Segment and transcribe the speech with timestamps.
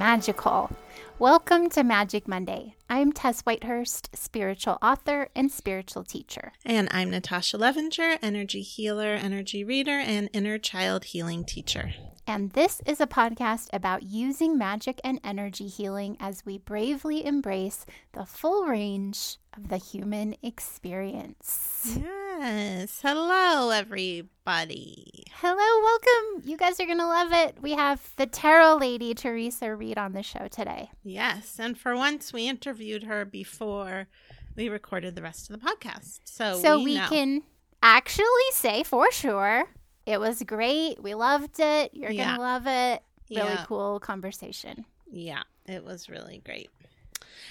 [0.00, 0.70] magical.
[1.18, 2.74] Welcome to Magic Monday.
[2.88, 6.52] I'm Tess Whitehurst, spiritual author and spiritual teacher.
[6.64, 11.92] And I'm Natasha Levinger, energy healer, energy reader, and inner child healing teacher.
[12.30, 17.84] And this is a podcast about using magic and energy healing as we bravely embrace
[18.12, 21.98] the full range of the human experience.
[22.00, 23.00] Yes.
[23.02, 25.24] Hello, everybody.
[25.40, 26.48] Hello, welcome.
[26.48, 27.56] You guys are going to love it.
[27.60, 30.92] We have the tarot lady, Theresa Reed, on the show today.
[31.02, 31.58] Yes.
[31.58, 34.06] And for once, we interviewed her before
[34.54, 36.20] we recorded the rest of the podcast.
[36.26, 37.42] So, So we, we can
[37.82, 39.64] actually say for sure
[40.06, 41.02] it was great.
[41.02, 41.92] We loved it.
[41.94, 42.24] You're Yeah.
[42.24, 43.02] going to love it.
[43.30, 43.64] Really Yeah.
[43.66, 44.84] cool conversation.
[45.10, 46.70] Yeah, it was really great.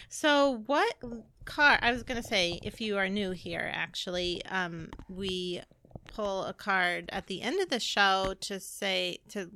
[0.10, 0.96] So, what
[1.46, 1.80] car?
[1.82, 5.62] I was going to say, if you are new here, actually, um, we
[6.08, 9.52] pull a card at the end of the show to say to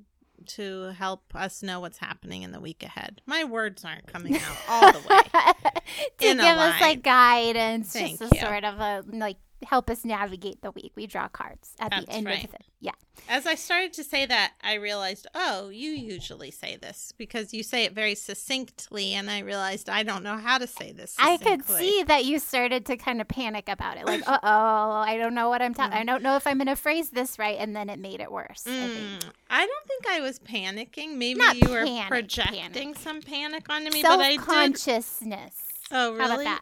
[0.45, 3.21] to help us know what's happening in the week ahead.
[3.25, 5.21] My words aren't coming out all the way.
[6.19, 8.41] to give us like guidance, Thank just a you.
[8.41, 10.91] sort of a like help us navigate the week.
[10.95, 12.43] We draw cards at That's the end right.
[12.43, 12.61] of it.
[12.79, 12.91] Yeah.
[13.29, 17.63] As I started to say that, I realized, oh, you usually say this because you
[17.63, 21.15] say it very succinctly, and I realized I don't know how to say this.
[21.19, 24.05] I could see that you started to kind of panic about it.
[24.05, 25.97] Like, uh oh, I don't know what I'm talking.
[25.97, 28.31] I don't know if I'm going to phrase this right, and then it made it
[28.31, 28.63] worse.
[28.65, 29.21] I think.
[29.23, 31.15] Mm, I don't think I was panicking.
[31.15, 32.99] Maybe Not you were panic, projecting panic.
[32.99, 34.39] some panic onto me, but I did.
[34.39, 35.55] Self-consciousness.
[35.91, 36.45] Oh, How about really?
[36.45, 36.61] that?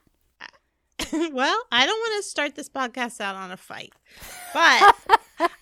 [1.31, 3.93] well, I don't want to start this podcast out on a fight,
[4.53, 4.95] but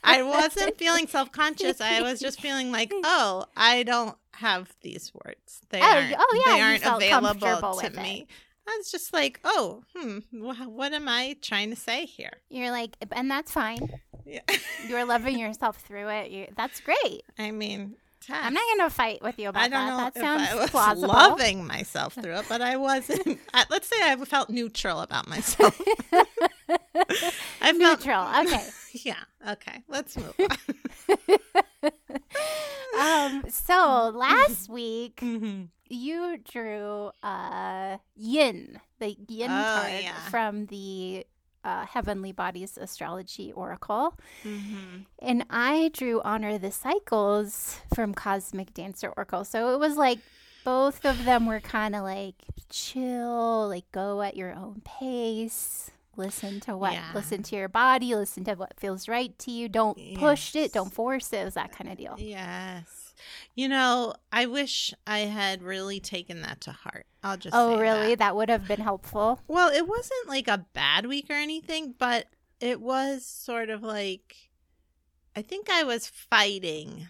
[0.04, 1.82] I wasn't feeling self conscious.
[1.82, 5.62] I was just feeling like, oh, I don't have these words.
[5.70, 6.16] They Oh, aren't.
[6.18, 8.02] oh, yeah, they aren't available to with it.
[8.02, 8.28] me.
[8.68, 12.34] I was just like, oh, hmm, wh- what am I trying to say here?
[12.50, 14.00] You're like, and that's fine.
[14.26, 14.42] Yeah.
[14.88, 16.30] You're loving yourself through it.
[16.30, 17.24] You, that's great.
[17.40, 17.96] I mean,
[18.30, 19.90] I'm not going to fight with you about I don't that.
[19.98, 21.08] know that sounds I was plausible.
[21.14, 23.40] loving myself through it, but I wasn't.
[23.54, 25.80] I, let's say I felt neutral about myself.
[26.12, 28.28] I felt Neutral.
[28.46, 28.66] Okay.
[28.92, 29.18] Yeah.
[29.48, 29.84] Okay.
[29.88, 31.90] Let's move on.
[33.00, 33.44] um.
[33.50, 35.68] So last week Mhm.
[35.90, 40.14] you drew uh Yin, the Yin Oh, card yeah.
[40.32, 41.26] from the
[41.64, 45.06] uh, Heavenly Bodies Astrology Oracle, Mhm.
[45.20, 49.44] and I drew Honor the Cycles from Cosmic Dancer Oracle.
[49.44, 50.20] So it was like
[50.64, 52.36] both of them were kind of like
[52.70, 55.92] chill, like go at your own pace.
[56.18, 57.12] Listen to what, Yeah.
[57.16, 59.70] listen to your body, listen to what feels right to you.
[59.70, 61.38] Don't push it, don't force it.
[61.38, 62.16] It was that kind of deal.
[62.18, 62.99] Yes.
[63.56, 67.06] You know, I wish I had really taken that to heart.
[67.24, 68.10] I'll just Oh, really?
[68.10, 68.20] that.
[68.20, 69.42] That would have been helpful.
[69.48, 72.28] Well, it wasn't like a bad week or anything, but
[72.60, 74.50] it was sort of like
[75.36, 77.08] I think I was fighting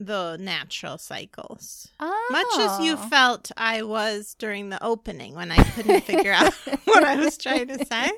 [0.00, 1.88] the natural cycles.
[2.00, 2.28] Oh.
[2.30, 6.52] Much as you felt I was during the opening when I couldn't figure out
[6.84, 8.10] what I was trying to say.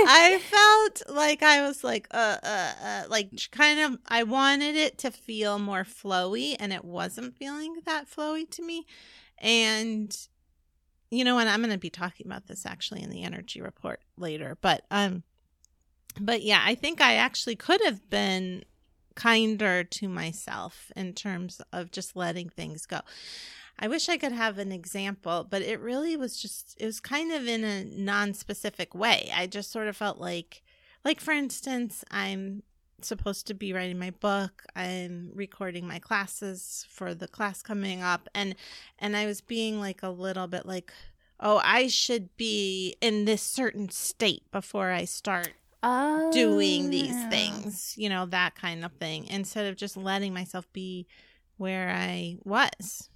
[0.00, 4.98] I felt like I was like uh uh, uh like kind of I wanted it
[4.98, 8.86] to feel more flowy and it wasn't feeling that flowy to me.
[9.38, 10.16] And
[11.10, 14.00] you know, and I'm going to be talking about this actually in the energy report
[14.16, 15.22] later, but um
[16.20, 18.64] but yeah, I think I actually could have been
[19.18, 23.00] kinder to myself in terms of just letting things go.
[23.76, 27.32] I wish I could have an example, but it really was just it was kind
[27.32, 29.30] of in a non-specific way.
[29.34, 30.62] I just sort of felt like
[31.04, 32.62] like for instance, I'm
[33.00, 34.64] supposed to be writing my book.
[34.76, 38.54] I'm recording my classes for the class coming up and
[39.00, 40.92] and I was being like a little bit like
[41.40, 46.30] oh, I should be in this certain state before I start oh.
[46.32, 50.70] doing these oh, things, you know, that kind of thing, instead of just letting myself
[50.72, 51.06] be
[51.56, 53.10] where I was.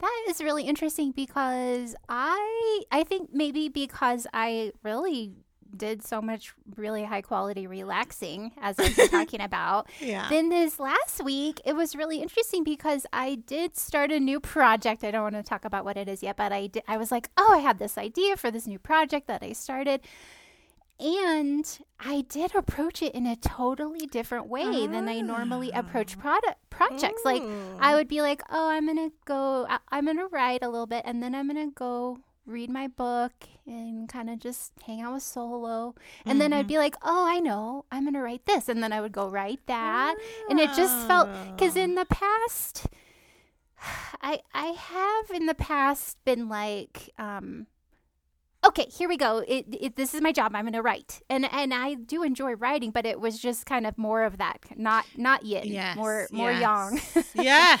[0.00, 5.32] That is really interesting because I I think maybe because I really
[5.76, 9.88] did so much really high quality relaxing as I've been talking about.
[10.00, 10.28] Yeah.
[10.28, 15.04] Then this last week it was really interesting because I did start a new project.
[15.04, 17.10] I don't want to talk about what it is yet, but I did I was
[17.10, 20.00] like, "Oh, I had this idea for this new project that I started."
[21.00, 26.20] And I did approach it in a totally different way than I normally approach ah.
[26.20, 27.22] product projects.
[27.24, 27.42] Like
[27.80, 29.66] I would be like, "Oh, I'm gonna go.
[29.68, 33.32] I- I'm gonna write a little bit, and then I'm gonna go read my book
[33.66, 36.82] and kind of just hang out with solo." And then I'd be mm-hmm.
[36.82, 37.86] like, "Oh, I know.
[37.90, 40.16] I'm gonna write this," and then I would go write that,
[40.48, 42.04] and it just felt because in ah.
[42.04, 42.86] the past,
[44.22, 47.66] I I have in the past been like, um,
[48.64, 49.38] okay, here we go.
[49.46, 50.54] It, it this is my job.
[50.54, 53.86] I'm going to write, and and I do enjoy writing, but it was just kind
[53.86, 56.60] of more of that, not not yin, Yes, more more yes.
[56.60, 57.24] yang.
[57.44, 57.80] Yes.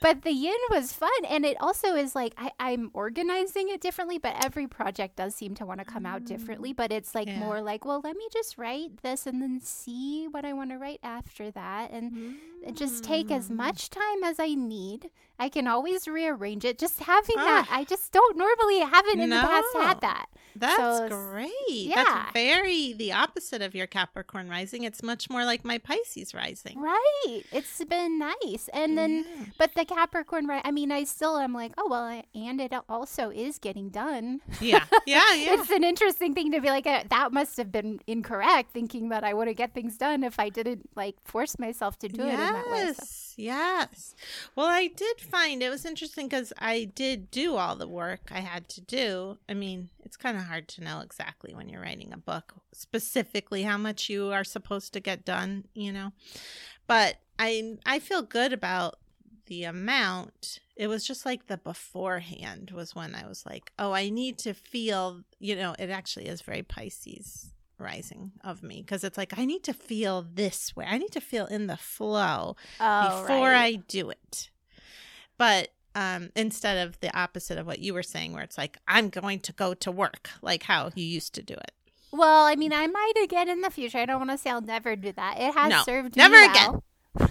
[0.00, 4.18] but the yin was fun, and it also is like I, I'm organizing it differently.
[4.18, 6.72] But every project does seem to want to come out differently.
[6.72, 7.38] But it's like Yeah.
[7.38, 10.78] more like, well, let me just write this and then see what I want to
[10.78, 12.36] write after that, and
[12.74, 13.56] just take as Mm.
[13.56, 15.10] much time as I need.
[15.42, 16.78] I can always rearrange it.
[16.78, 17.44] Just having Ah.
[17.44, 20.26] that, I just don't normally haven't in the past had that.
[20.54, 21.50] That's So, great.
[21.68, 22.04] yeah.
[22.04, 24.84] That's very the opposite of your Capricorn rising.
[24.84, 26.78] It's much more like my Pisces rising.
[26.78, 27.42] Right.
[27.50, 28.68] It's been nice.
[28.72, 29.44] And then, Yeah.
[29.58, 30.60] but the Capricorn, right?
[30.64, 34.40] I mean, I still am like, oh, well, I- and it also is getting done.
[34.60, 34.84] Yeah.
[35.06, 35.22] Yeah.
[35.42, 35.54] Yeah.
[35.54, 39.24] It's an interesting thing to be like, uh, that must have been incorrect, thinking that
[39.24, 42.36] I wouldn't get things done if I didn't like force myself to do it in
[42.38, 42.92] that way.
[42.92, 44.14] So- Yes.
[44.54, 48.40] Well, I did find it was interesting because I did do all the work I
[48.40, 49.38] had to do.
[49.48, 53.62] I mean, it's kind of hard to know exactly when you're writing a book specifically
[53.62, 56.12] how much you are supposed to get done, you know.
[56.86, 58.96] But I I feel good about
[59.46, 60.60] the amount.
[60.76, 64.54] It was just like the beforehand was when I was like, "Oh, I need to
[64.54, 67.52] feel, you know, it actually is very Pisces
[67.82, 70.86] rising of me because it's like I need to feel this way.
[70.88, 73.74] I need to feel in the flow Oh, before right.
[73.74, 74.50] I do it.
[75.38, 79.08] But um, instead of the opposite of what you were saying, where it's like, I'm
[79.10, 81.72] going to go to work, like how you used to do it.
[82.12, 83.98] Well, I mean, I might again in the future.
[83.98, 85.38] I don't want to say I'll never do that.
[85.38, 86.70] It has No, served never me again.
[86.70, 86.84] well.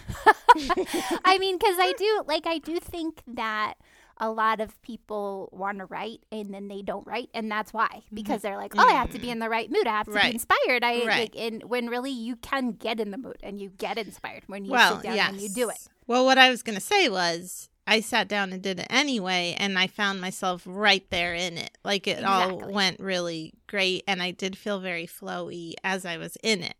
[1.25, 3.75] I mean, because I do like I do think that
[4.21, 8.03] a lot of people want to write and then they don't write, and that's why
[8.13, 9.87] because they're like, oh, I have to be in the right mood.
[9.87, 10.17] I have to Mm-hmm.
[10.17, 10.29] Right.
[10.31, 10.83] be inspired.
[10.83, 11.19] I Right.
[11.21, 14.63] like, and when really you can get in the mood and you get inspired when
[14.63, 15.29] you well, sit down yes.
[15.31, 15.79] and you do it.
[16.07, 19.55] Well, what I was going to say was, I sat down and did it anyway,
[19.57, 21.77] and I found myself right there in it.
[21.83, 26.37] Like it all went really great, and I did feel very flowy as I was
[26.43, 26.75] in it.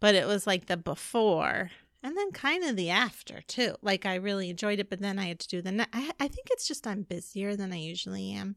[0.00, 1.70] But it was like the before
[2.02, 3.74] and then kind of the after too.
[3.82, 5.72] Like I really enjoyed it, but then I had to do the.
[5.72, 8.56] Ne- I, I think it's just I'm busier than I usually am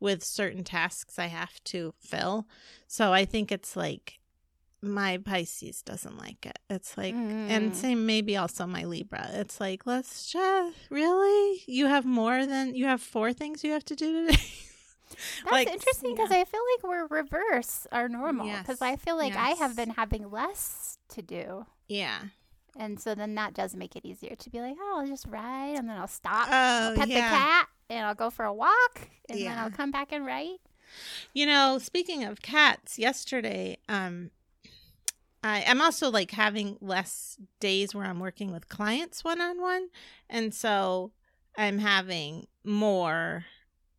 [0.00, 2.46] with certain tasks I have to fill.
[2.86, 4.18] So I think it's like
[4.82, 6.58] my Pisces doesn't like it.
[6.70, 7.48] It's like, Mm.
[7.50, 9.30] and same maybe also my Libra.
[9.32, 13.84] It's like, let's just really, you have more than you have four things you have
[13.86, 14.42] to do today.
[15.08, 16.38] That's Like, interesting because yeah.
[16.40, 19.90] I feel like we're reverse our normal because Yes, I feel like I have been
[19.90, 21.66] having less to do.
[21.88, 22.18] yeah.
[22.78, 25.76] And so then that does make it easier to be like, oh, I'll just ride
[25.76, 27.14] and then I'll stop, Oh, I'll pet yeah.
[27.30, 30.58] the cat, and I'll go for a walk, and then I'll come back and write.
[31.32, 34.30] You know, speaking of cats, yesterday, um,
[35.42, 39.88] I, I'm also like having less days where I'm working with clients one on one.
[40.28, 41.12] And so
[41.56, 43.44] I'm having more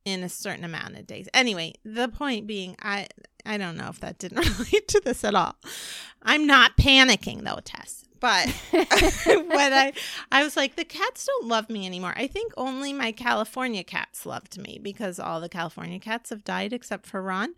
[0.05, 1.27] in a certain amount of days.
[1.33, 3.07] Anyway, the point being, I
[3.45, 5.55] I don't know if that didn't relate to this at all.
[6.21, 8.03] I'm not panicking though, Tess.
[8.19, 9.93] But when I
[10.31, 12.13] I was like, the cats don't love me anymore.
[12.15, 16.73] I think only my California cats loved me because all the California cats have died
[16.73, 17.53] except for Ron.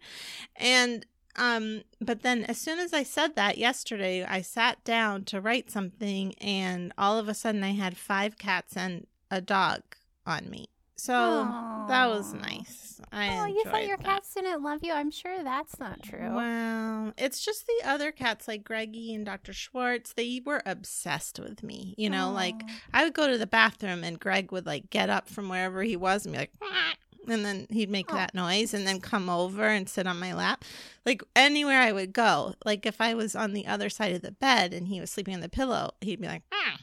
[0.55, 5.41] And um but then as soon as I said that yesterday, I sat down to
[5.41, 9.81] write something and all of a sudden I had five cats and a dog
[10.25, 10.69] on me.
[10.99, 12.99] So that was nice.
[13.11, 14.05] I Oh, you thought your that.
[14.05, 14.91] cats didn't love you?
[14.91, 16.35] I'm sure that's not true.
[16.35, 19.53] Well, it's just the other cats like Greggy and Dr.
[19.53, 20.13] Schwartz.
[20.13, 21.95] They were obsessed with me.
[21.97, 22.61] You know, like
[22.93, 25.95] I would go to the bathroom and Greg would like get up from wherever he
[25.95, 26.51] was and be like,
[27.27, 28.15] and then he'd make Oh.
[28.15, 30.65] that noise and then come over and sit on my lap.
[31.05, 34.31] Like anywhere I would go, like if I was on the other side of the
[34.31, 36.77] bed and he was sleeping on the pillow, he'd be like, "Ah,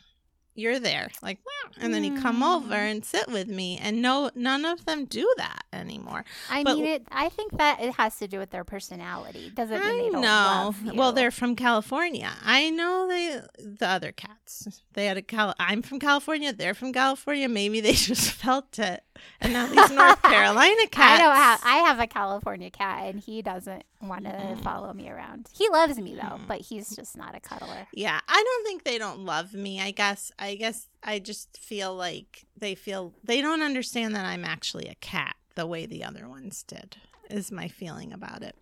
[0.56, 1.10] you're there.
[1.22, 2.90] Like, "Wow." and then he'd come over Mm.
[2.90, 3.78] and sit with me.
[3.82, 6.24] And no, none of them do that anymore.
[6.50, 7.06] I but- mean, it.
[7.10, 9.50] I think that it has to do with their personality.
[9.54, 10.74] Doesn't mean I they don't know.
[10.94, 12.30] Well, they're from California.
[12.44, 14.82] I know they the other cats.
[14.94, 15.54] They had a Cal.
[15.58, 16.52] I'm from California.
[16.52, 17.48] They're from California.
[17.48, 19.02] Maybe they just felt it.
[19.40, 21.20] And now these North Carolina I cats.
[21.22, 21.60] don't have.
[21.64, 24.62] I have a California cat, and he doesn't want to Mm.
[24.62, 25.48] follow me around.
[25.52, 26.46] He loves me though, Mm.
[26.46, 27.86] but he's just not a cuddler.
[27.92, 29.80] yeah, I don't think they don't love me.
[29.80, 30.30] I guess.
[30.38, 34.94] I guess I just feel like they feel they don't understand that I'm actually a
[34.96, 36.96] cat the way the other ones did.
[37.30, 38.54] Is my feeling about it.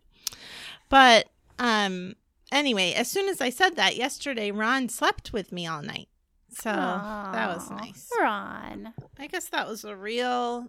[0.88, 2.14] But um
[2.52, 6.08] anyway, as soon as I said that yesterday, Ron slept with me all night.
[6.50, 8.08] So that was nice.
[8.20, 8.94] Ron.
[9.18, 10.68] I guess that was a real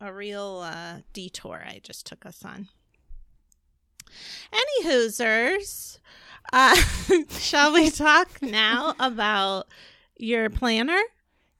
[0.00, 2.68] a real uh detour I just took us on.
[4.52, 5.98] Any hoosers,
[6.52, 6.74] uh
[7.30, 9.66] shall we talk now about
[10.16, 11.00] your planner?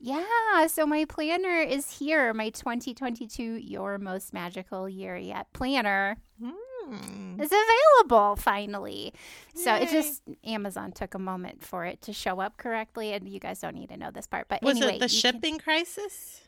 [0.00, 2.34] Yeah, so my planner is here.
[2.34, 6.18] My 2022 Your Most Magical Year Yet planner.
[6.42, 7.40] Hmm.
[7.40, 9.14] is available finally.
[9.54, 13.40] So it just Amazon took a moment for it to show up correctly, and you
[13.40, 14.48] guys don't need to know this part.
[14.48, 16.42] But Was anyway, it the you can- shipping crisis?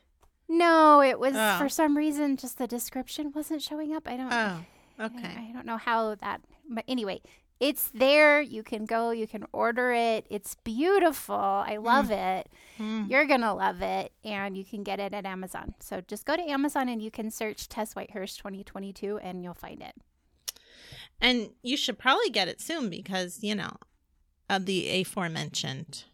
[0.49, 1.57] No, it was Oh.
[1.59, 4.07] for some reason just the description wasn't showing up.
[4.07, 4.33] I don't.
[4.33, 4.59] Oh,
[5.01, 5.49] okay.
[5.49, 6.41] I don't know how that.
[6.69, 7.21] But anyway,
[7.59, 8.41] it's there.
[8.41, 9.11] You can go.
[9.11, 10.27] You can order it.
[10.29, 11.35] It's beautiful.
[11.35, 12.49] I love it.
[12.77, 13.05] Hmm.
[13.09, 15.75] You're gonna love it, and you can get it at Amazon.
[15.81, 19.83] So just go to Amazon and you can search Tess Whitehurst 2022, and you'll find
[19.83, 19.95] it.
[21.21, 23.77] And you should probably get it soon because, you know,
[24.51, 26.05] of the aforementioned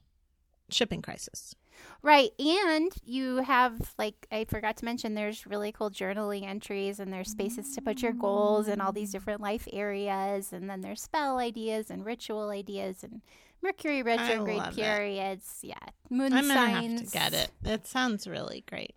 [0.70, 1.54] shipping crisis.
[2.02, 2.30] Right.
[2.38, 7.30] And you have, like, I forgot to mention, there's really cool journaling entries and there's
[7.30, 10.52] spaces to put your goals and all these different life areas.
[10.52, 13.22] And then there's spell ideas and ritual ideas and
[13.62, 14.82] Mercury retrograde love it.
[14.82, 15.60] periods.
[15.62, 15.74] Yeah.
[16.10, 17.00] Moon I'm signs.
[17.00, 17.50] have to get it.
[17.64, 18.96] It sounds really great.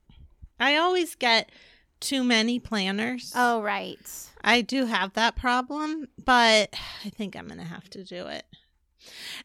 [0.60, 1.51] I always get
[2.00, 3.32] too many planners.
[3.36, 4.00] Oh, right.
[4.44, 6.74] I do have that problem, but
[7.06, 8.46] I think I'm going to have to do it.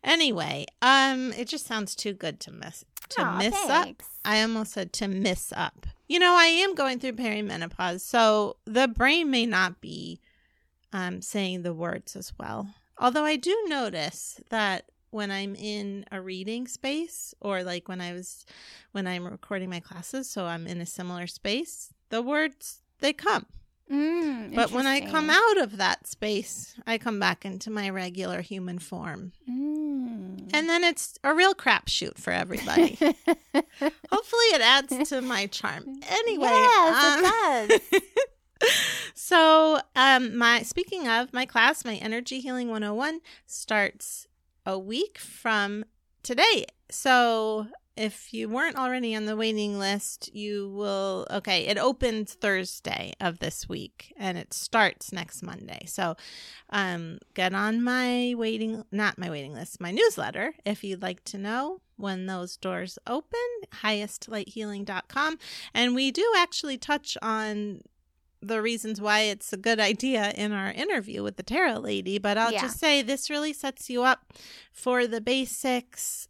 [0.02, 4.02] Anyway, um it just sounds too good to miss to Aw, miss up.
[4.24, 5.86] I almost said to miss up.
[6.08, 10.20] You know, I am going through perimenopause, so the brain may not be
[10.92, 12.74] um, saying the words as well.
[12.98, 18.12] Although I do notice that when I'm in a reading space, or like when I
[18.12, 18.44] was
[18.92, 23.46] when I'm recording my classes, so I'm in a similar space, the words they come.
[23.90, 28.40] Mm, But when I come out of that space, I come back into my regular
[28.40, 29.32] human form.
[29.48, 30.50] Mm.
[30.54, 32.90] And then it's a real crapshoot for everybody.
[33.00, 35.84] Hopefully, it adds to my charm.
[36.08, 37.80] Anyway, yes, it
[38.60, 38.70] does.
[39.14, 44.26] so um, my speaking of my class, my Energy Healing 101 starts
[44.66, 45.84] a week from
[46.22, 46.66] today.
[46.90, 47.66] So
[48.00, 51.26] if you weren't already on the waiting list, you will.
[51.30, 55.84] Okay, it opens Thursday of this week and it starts next Monday.
[55.86, 56.16] So
[56.70, 61.38] um, get on my waiting, not my waiting list, my newsletter if you'd like to
[61.38, 63.38] know when those doors open,
[63.82, 65.38] highestlighthealing.com.
[65.74, 67.82] And we do actually touch on
[68.42, 72.38] the reasons why it's a good idea in our interview with the tarot lady, but
[72.38, 72.62] I'll Yeah.
[72.62, 74.32] just say this really sets you up
[74.72, 76.26] for the basics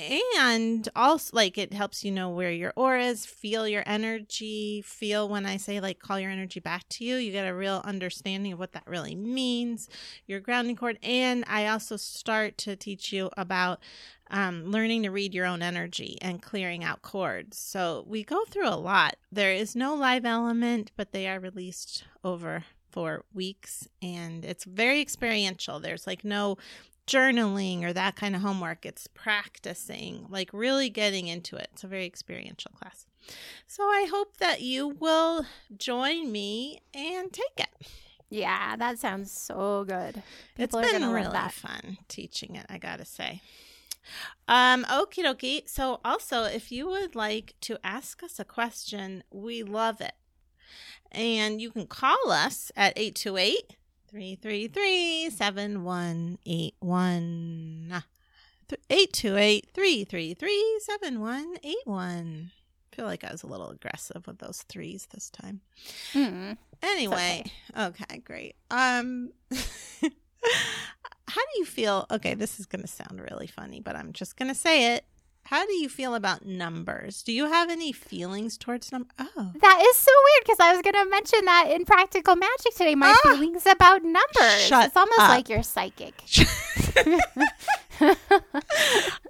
[0.00, 5.28] and also like it helps you know where your aura is feel your energy feel
[5.28, 8.52] when i say like call your energy back to you you get a real understanding
[8.52, 9.88] of what that really means
[10.26, 13.80] your grounding cord and i also start to teach you about
[14.32, 17.58] um, learning to read your own energy and clearing out cords.
[17.58, 19.16] So we go through a lot.
[19.32, 25.00] There is no live element but they are released over four weeks and it's very
[25.00, 25.80] experiential.
[25.80, 26.58] There's like no
[27.10, 28.86] journaling or that kind of homework.
[28.86, 31.68] It's practicing, like really getting into it.
[31.72, 33.06] It's a very experiential class.
[33.66, 35.44] So I hope that you will
[35.76, 37.88] join me and take it.
[38.30, 40.22] yeah, that sounds so good.
[40.56, 43.42] It's People are been really fun teaching it, I gotta say.
[44.48, 45.68] Um, okie dokie.
[45.68, 50.14] So also if you would like to ask us a question, we love it.
[51.12, 53.76] And you can call us at 828
[54.10, 58.02] 333 7181.
[58.88, 62.50] 828 333 7181.
[62.92, 65.60] I feel like I was a little aggressive with those threes this time.
[66.12, 66.56] Mm.
[66.82, 67.44] Anyway,
[67.78, 68.18] okay.
[68.24, 68.56] great.
[68.70, 69.30] Um
[71.30, 72.06] How do you feel?
[72.10, 75.04] Okay, this is going to sound really funny, but I'm just going to say it.
[75.50, 77.22] How do you feel about numbers?
[77.24, 79.10] Do you have any feelings towards numbers?
[79.18, 79.50] Oh.
[79.60, 82.94] That is so weird because I was going to mention that in Practical Magic today.
[82.94, 83.32] My Ah!
[83.32, 84.60] feelings about numbers.
[84.68, 85.28] Shut it's almost up.
[85.28, 86.14] like you're psychic.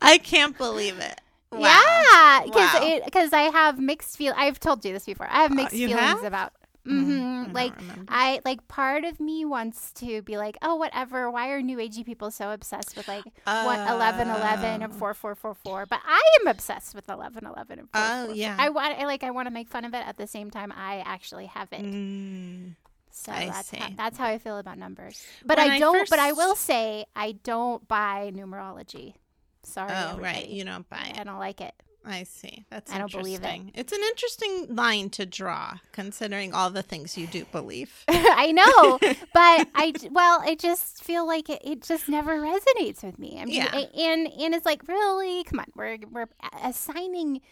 [0.02, 1.20] I can't believe it.
[1.52, 1.58] Wow.
[1.60, 3.00] Yeah, because Wow.
[3.04, 4.34] because I have mixed feel.
[4.36, 5.26] I've told you this before.
[5.30, 6.22] I have Uh, mixed you feelings have?
[6.24, 6.52] about.
[6.86, 8.04] Mm, hmm I Like remember.
[8.08, 11.30] I like part of me wants to be like, oh, whatever.
[11.30, 14.92] Why are new agey people so obsessed with like what eleven eleven or Oh.
[14.98, 15.84] four four four four?
[15.86, 18.00] But I am obsessed with eleven eleven and four.
[18.02, 18.56] Oh, yeah.
[18.58, 18.98] I want.
[18.98, 19.22] I like.
[19.24, 20.72] I want to make fun of it at the same time.
[20.74, 21.82] I actually have it.
[21.84, 22.76] Mm,
[23.10, 25.22] So I that's how, that's how I feel about numbers.
[25.44, 26.08] But When I I don't.
[26.08, 29.14] But I will say I don't buy numerology.
[29.62, 29.92] Sorry.
[29.92, 30.48] oh, right.
[30.48, 31.74] You don't buy I don't like it.
[32.04, 32.64] I see.
[32.70, 33.60] That's I don't believe it.
[33.74, 38.04] It's an interesting line to draw, considering all the things you do believe.
[38.08, 38.98] I know,
[39.34, 43.38] but I well, I just feel like it, it just never resonates with me.
[43.38, 43.86] I'm just, Yeah.
[44.02, 46.28] and and it's like really, come on, we're we're
[46.64, 47.42] assigning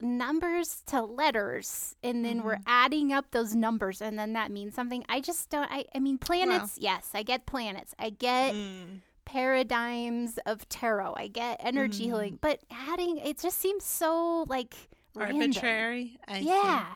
[0.00, 2.62] numbers to letters, and then we're Mm-hmm.
[2.66, 5.04] adding up those numbers, and then that means something.
[5.08, 5.70] I just don't.
[5.70, 6.78] I I mean, planets.
[6.80, 7.94] yes, I get planets.
[7.98, 9.00] I get Mm.
[9.26, 11.14] Paradigms of tarot.
[11.16, 12.06] I get energy Mm.
[12.06, 14.74] healing, but adding it just seems so like.
[15.14, 16.18] Arbitrary.
[16.28, 16.46] I see.
[16.46, 16.86] Yeah.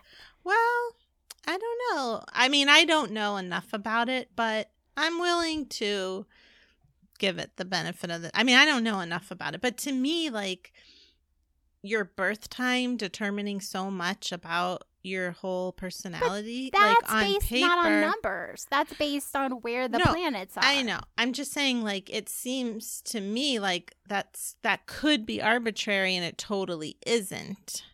[0.44, 0.94] Well,
[1.46, 2.22] I don't know.
[2.32, 6.26] I mean, I don't know enough about it, but I'm willing to
[7.18, 9.76] give it the benefit of the I mean, I don't know enough about it, but
[9.78, 10.72] to me like
[11.82, 17.66] your birth time determining so much about your whole personality That's like on based paper
[17.66, 18.66] not on numbers.
[18.71, 20.64] That's based on where the No, planets are.
[20.64, 21.00] I know.
[21.16, 26.25] I'm just saying like it seems to me like that's that could be arbitrary and
[26.25, 27.85] it totally isn't.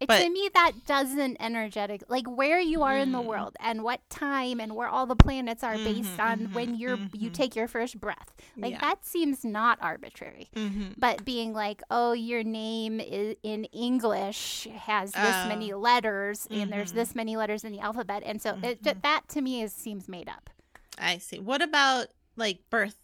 [0.00, 3.26] It, But- to me, that doesn't energetic like where you are in the Mm.
[3.26, 6.74] world and what time and where all the planets are based Mhm, on mhm, when
[6.74, 7.34] you're you mhm.
[7.34, 8.32] take your first breath.
[8.56, 8.80] Like Yeah.
[8.80, 10.48] that seems not arbitrary.
[10.56, 10.94] Mhm.
[10.96, 15.48] But being like, oh, your name is in English has this Oh.
[15.48, 16.94] many letters and there's Mhm.
[16.94, 19.02] this many letters in the alphabet, and so it, Mhm.
[19.02, 20.48] that to me is seems made up.
[20.96, 21.38] I see.
[21.38, 22.96] What about like birth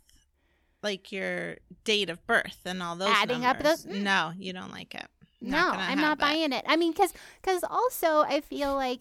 [0.82, 4.02] like your date of birth and all those Adding up those- mm.
[4.02, 5.08] No, you don't like it.
[5.40, 6.20] No, I'm not it.
[6.20, 6.64] buying it.
[6.66, 9.00] I mean, because because also I feel like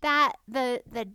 [0.00, 1.08] that the the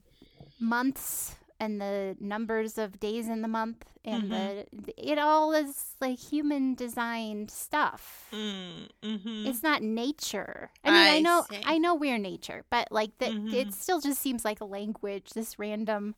[0.60, 4.66] months and the numbers of days in the month and the
[4.98, 8.28] it all is like human designed stuff.
[8.34, 9.46] Mm, mhm.
[9.48, 10.72] It's not nature.
[10.84, 11.62] I mean, I, I know see.
[11.64, 13.54] I know we're nature, but like that, Mhm.
[13.54, 15.32] it still just seems like a language.
[15.32, 16.16] This random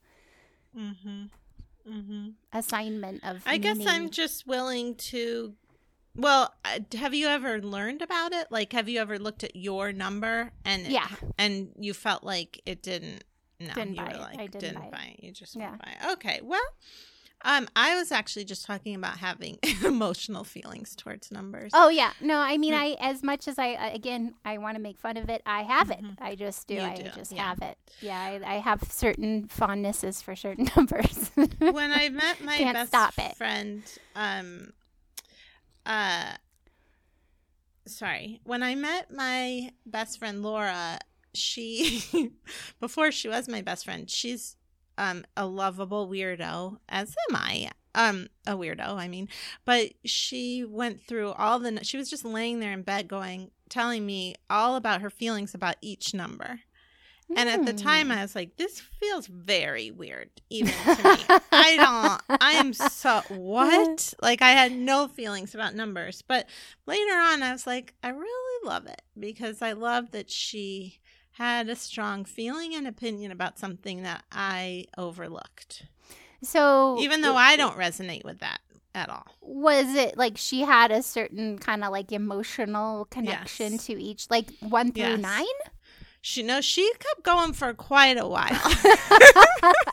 [0.75, 1.29] Mhm.
[1.87, 2.33] Mhm.
[2.51, 3.43] assignment of.
[3.45, 5.55] I guess I'm just willing to.
[6.15, 8.47] Well, uh, have you ever learned about it?
[8.49, 11.07] Like, have you ever looked at your number and Yeah.
[11.37, 13.23] and you felt like it didn't?
[13.59, 14.39] No, Didn't you buy were it.
[14.39, 15.23] I didn't buy it.
[15.23, 15.75] You just Yeah.
[15.75, 16.11] buy it.
[16.13, 16.61] Okay, well,
[17.43, 21.71] um, I was actually just talking about having emotional feelings towards numbers.
[21.73, 22.39] Oh yeah, no.
[22.39, 22.77] I mean, Mm.
[22.79, 25.41] I as much as I uh, again I want to make fun of it.
[25.45, 25.99] I have it.
[26.19, 26.75] I just do.
[26.75, 27.43] You I do, just yeah.
[27.49, 27.77] have it.
[28.01, 31.29] Yeah, I, I have certain fondnesses for certain numbers.
[31.35, 33.35] when I met my Can't best stop it.
[33.37, 33.83] friend,
[34.15, 34.73] um,
[35.85, 36.33] uh,
[37.85, 40.99] sorry, when I met my best friend Laura,
[41.33, 42.31] she,
[42.79, 44.55] before she was my best friend, she's
[44.97, 47.69] um a lovable weirdo, as am I.
[47.93, 49.29] Um, a weirdo, I mean,
[49.63, 51.79] but she went through all the.
[51.83, 55.77] She was just laying there in bed, going, telling me all about her feelings about
[55.81, 56.61] each number.
[57.35, 58.11] And at the time, Hmm.
[58.13, 61.25] I was like, this feels very weird, even to me.
[61.51, 64.13] I don't, I am so, what?
[64.21, 66.21] Like, I had no feelings about numbers.
[66.21, 66.47] But
[66.85, 70.99] later on, I was like, I really love it because I love that she
[71.31, 75.83] had a strong feeling and opinion about something that I overlooked,
[76.41, 78.59] so even though I don't resonate with that
[78.93, 79.25] at all.
[79.41, 83.85] was it like she had a certain kind of like emotional connection Yes.
[83.87, 85.19] to each like one through Yes.
[85.21, 85.45] nine
[86.25, 88.49] She knows she kept going for quite a while.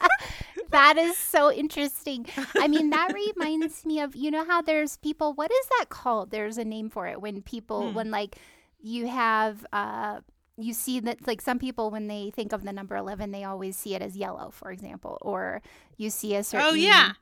[0.71, 2.25] that is so interesting
[2.57, 6.31] i mean that reminds me of you know how there's people what is that called
[6.31, 7.95] there's a name for it when people Hmm.
[7.95, 8.37] when like
[8.81, 10.21] you have uh
[10.57, 13.77] you see that like some people when they think of the number 11 they always
[13.77, 15.61] see it as yellow for example or
[15.99, 17.13] you see a certain oh, yeah.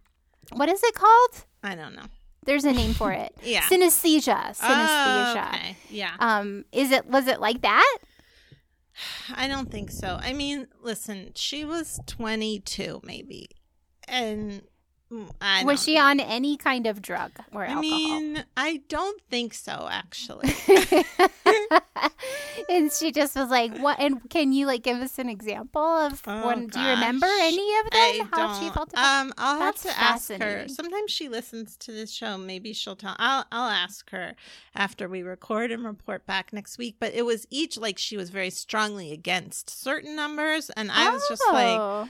[0.53, 2.07] what is it called I don't know.
[2.47, 3.63] there's a name for it Yeah.
[3.63, 5.77] synesthesia synesthesia Oh, okay.
[5.91, 6.15] Yeah.
[6.21, 7.97] um is it was it like that
[9.35, 10.19] I don't think so.
[10.21, 13.49] I mean, listen, she was 22 maybe.
[14.09, 14.63] And
[15.65, 16.03] was she know.
[16.03, 20.53] on any kind of drug or I alcohol mean, I don't think so actually.
[22.69, 26.23] and she just was like, "What?" And can you like give us an example of
[26.27, 26.67] Oh, one?
[26.69, 27.93] Do you remember any of them?
[27.93, 29.21] I how she don't- felt about?
[29.27, 30.67] Um, I'll have to ask her.
[30.69, 32.39] Sometimes she listens to this show.
[32.39, 33.17] Maybe she'll tell.
[33.19, 34.35] I'll I'll ask her
[34.75, 36.97] after we record and report back next week.
[37.01, 41.27] But it was each like she was very strongly against certain numbers, and I was
[41.29, 42.09] just like, Oh.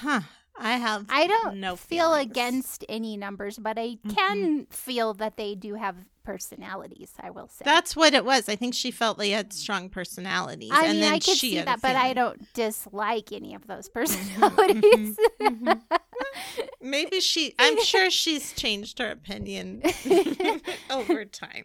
[0.00, 0.20] huh.
[0.58, 1.06] I have.
[1.08, 2.30] I don't no feel feelings.
[2.30, 7.12] against any numbers, but I can feel that they do have personalities.
[7.20, 7.62] I will say.
[7.64, 8.48] That's what it was.
[8.48, 10.70] I think she felt they had strong personalities.
[10.72, 13.66] I and mean, then I could she see that, but I don't dislike any of
[13.66, 15.16] those personalities.
[15.40, 15.80] mhm.
[16.80, 19.82] Maybe she, I'm sure she's changed her opinion
[20.90, 21.64] over time.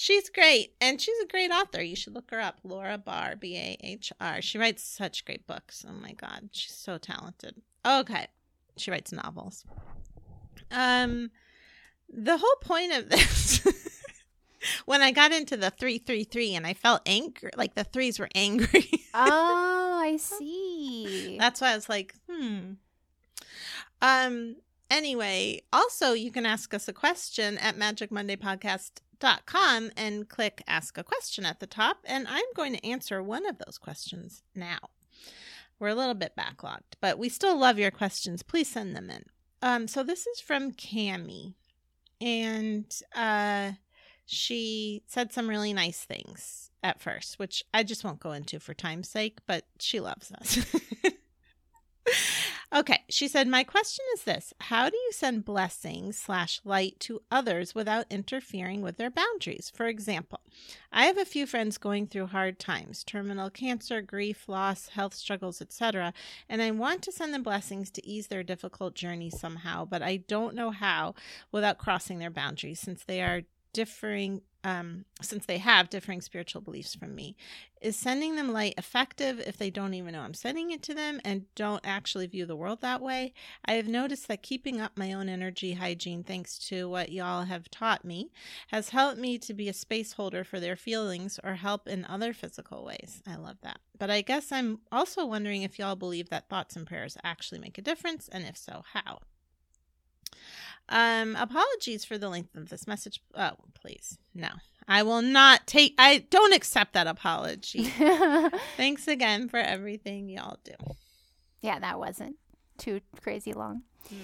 [0.00, 1.82] She's great, and she's a great author.
[1.82, 4.40] You should look her up, Laura Bahr, B A H R.
[4.40, 5.84] She writes such great books.
[5.86, 7.56] Oh my god, she's so talented.
[7.84, 8.28] Okay,
[8.76, 9.64] she writes novels.
[10.70, 11.32] Um,
[12.08, 13.66] the whole point of this,
[14.86, 18.20] when I got into the three three three, and I felt angry, like the threes
[18.20, 18.88] were angry.
[19.14, 21.38] oh, I see.
[21.40, 22.74] That's why I was like, hmm.
[24.00, 24.54] Um.
[24.92, 27.76] Anyway, also you can ask us a question at
[29.18, 33.46] magicmondaypodcast.com and click ask a question at the top, and I'm going to answer one
[33.46, 34.78] of those questions now.
[35.78, 38.42] We're a little bit backlogged, but we still love your questions.
[38.42, 39.24] Please send them in.
[39.62, 41.54] Um, so this is from Cami,
[42.20, 43.72] and uh,
[44.26, 48.74] she said some really nice things at first, which I just won't go into for
[48.74, 50.58] time's sake, but she loves us.
[52.74, 57.22] okay, she said, My question is this How do you send blessings slash light to
[57.30, 59.70] others without interfering with their boundaries?
[59.74, 60.40] For example,
[60.92, 65.60] I have a few friends going through hard times, terminal cancer, grief, loss, health struggles,
[65.60, 66.12] etc.,
[66.48, 70.16] and I want to send them blessings to ease their difficult journey somehow, but I
[70.16, 71.14] don't know how
[71.52, 76.94] without crossing their boundaries since they are differing um, since they have differing spiritual beliefs
[76.94, 77.36] from me.
[77.80, 81.20] Is sending them light effective if they don't even know I'm sending it to them
[81.24, 83.32] and don't actually view the world that way?
[83.64, 87.70] I have noticed that keeping up my own energy hygiene, thanks to what y'all have
[87.70, 88.32] taught me,
[88.68, 92.32] has helped me to be a space holder for their feelings or help in other
[92.32, 93.22] physical ways.
[93.26, 93.78] I love that.
[93.96, 97.78] But I guess I'm also wondering if y'all believe that thoughts and prayers actually make
[97.78, 99.20] a difference, and if so, how?
[100.88, 103.20] Um, apologies for the length of this message.
[103.34, 104.18] Oh, please.
[104.34, 104.48] No.
[104.88, 107.84] I will not take I don't accept that apology.
[108.76, 110.72] Thanks again for everything y'all do.
[111.60, 112.36] Yeah, that wasn't
[112.78, 113.82] too crazy long.
[114.10, 114.16] No.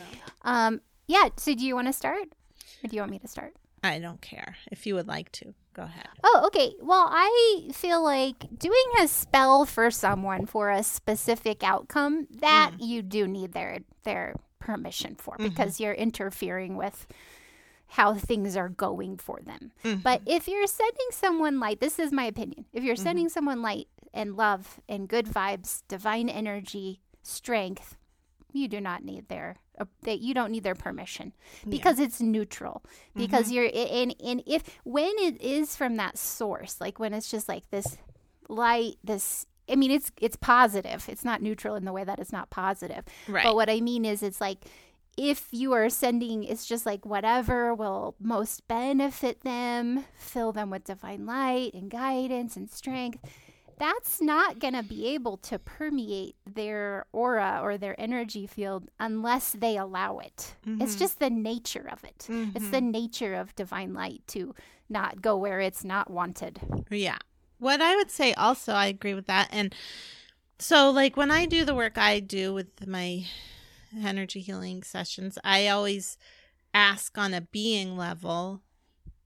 [0.42, 1.29] Um, yeah.
[1.37, 2.29] So, do you want to start,
[2.83, 3.55] or do you want me to start?
[3.83, 4.57] I don't care.
[4.72, 6.09] If you would like to, go ahead.
[6.22, 6.74] Oh, okay.
[6.81, 13.03] Well, I feel like doing a spell for someone for a specific outcome that you
[13.03, 15.48] do need their their permission for mm-hmm.
[15.48, 17.07] because you're interfering with
[17.88, 19.70] how things are going for them.
[19.83, 20.31] But mm-hmm.
[20.37, 22.64] if you're sending someone light, this is my opinion.
[22.72, 23.03] If you're mm-hmm.
[23.03, 27.96] sending someone light and love and good vibes, divine energy, strength,
[28.53, 31.33] you do not need their uh, that you don't need their permission
[31.68, 32.85] because it's neutral
[33.16, 37.48] because you're and and if when it is from that source like when it's just
[37.48, 37.98] like this
[38.48, 42.33] light this I mean it's it's positive it's not neutral in the way that it's
[42.33, 43.44] not positive Right.
[43.44, 44.64] but what I mean is it's like
[45.16, 50.85] if you are sending it's just like whatever will most benefit them fill them with
[50.85, 53.20] divine light and guidance and strength
[53.79, 59.53] that's not going to be able to permeate their aura or their energy field unless
[59.53, 60.55] they allow it.
[60.64, 60.98] It's mm-hmm.
[60.98, 62.27] just the nature of it.
[62.29, 62.90] It's the mm-hmm.
[62.90, 64.55] nature of divine light to
[64.88, 66.61] not go where it's not wanted.
[66.90, 67.18] Yeah.
[67.59, 69.49] What I would say also, I agree with that.
[69.51, 69.75] And
[70.59, 73.27] so, like, when I do the work I do with my
[73.97, 76.17] energy healing sessions, I always
[76.73, 78.62] ask on a being level,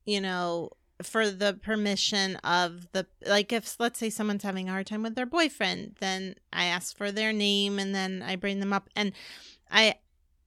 [0.04, 0.70] you know,
[1.02, 5.14] for the permission of the, like, if let's say someone's having a hard time with
[5.14, 8.88] their boyfriend, then I ask for their name and then I bring them up.
[8.96, 9.12] And
[9.70, 9.94] I,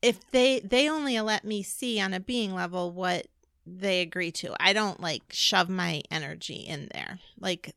[0.02, 3.28] if they, they only let me see on a being level what
[3.65, 4.56] they agree to.
[4.60, 7.19] I don't like shove my energy in there.
[7.39, 7.76] Like,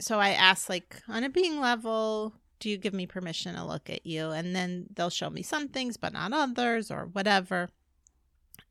[0.00, 3.90] so I ask, like, on a being level, do you give me permission to look
[3.90, 4.30] at you?
[4.30, 7.68] And then they'll show me some things, but not others or whatever.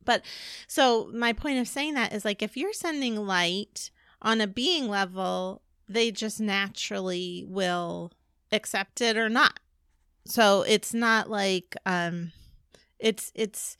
[0.04, 0.22] But
[0.66, 3.90] so my point of saying that is like, if you're sending light
[4.22, 8.12] on a being level, they just naturally will
[8.50, 9.60] accept it or not.
[10.24, 12.32] So it's not like, um,
[12.98, 13.76] it's, it's,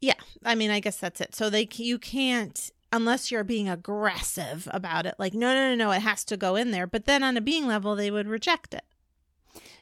[0.00, 1.34] yeah, I mean, I guess that's it.
[1.34, 5.14] So they you can't unless you're being aggressive about it.
[5.18, 6.86] Like, no, no, no, no, it has to go in there.
[6.86, 8.84] But then on a being level, they would reject it.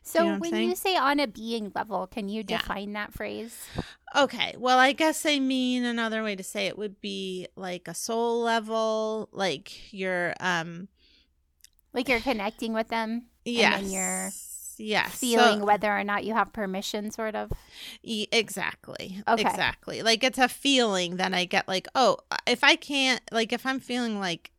[0.02, 2.58] So know when you say on a being level, can you Yeah.
[2.58, 3.70] define that phrase?
[4.16, 7.94] Okay, well, I guess I mean another way to say it would be like a
[7.94, 10.88] soul level, like you're um
[11.92, 13.80] Like you're connecting with them yes.
[13.82, 14.34] then you're
[14.78, 15.18] yes.
[15.18, 17.52] feeling So- whether or not you have permission sort of.
[18.02, 19.22] E- exactly.
[19.26, 19.42] Okay.
[19.42, 20.02] Exactly.
[20.02, 23.80] Like it's a feeling that I get like, oh, if I can't like if I'm
[23.80, 24.50] feeling like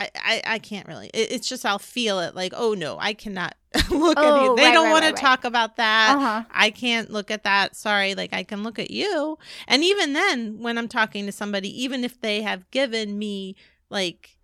[0.00, 1.08] I, I, I can't really.
[1.14, 3.54] It, it's just I'll feel it like, oh no, I cannot
[3.90, 4.56] look at Oh, you.
[4.56, 6.16] They right, don't right, want right, to talk about that.
[6.16, 6.44] Uh-huh.
[6.50, 7.76] I can't look at that.
[7.76, 9.38] Sorry, like I can look at you.
[9.68, 13.54] And even then, when I'm talking to somebody, even if they have given me
[13.90, 14.36] like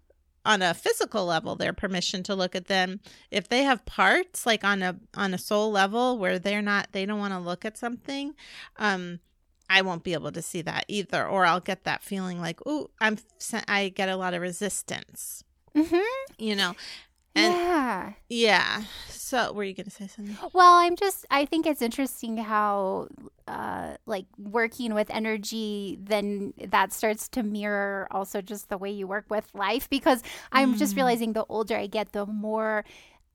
[0.45, 4.65] on a physical level their permission to look at them, if they have parts like
[4.65, 7.77] on a on a soul level where they're not they don't want to look at
[7.79, 8.35] something,
[8.77, 9.21] um
[9.71, 12.89] I won't be able to see that either or I'll get that feeling like, "Ooh,
[13.01, 13.19] I'm
[13.69, 16.03] I get a lot of resistance." Mhm.
[16.39, 16.75] You know.
[17.35, 18.13] And yeah.
[18.29, 18.83] yeah.
[19.09, 20.37] So, were you going to say something?
[20.53, 23.09] Well, I'm just I think it's interesting how
[23.47, 29.07] uh like working with energy then that starts to mirror also just the way you
[29.07, 30.97] work with life because I'm just Mm.
[30.97, 32.85] realizing the older I get the more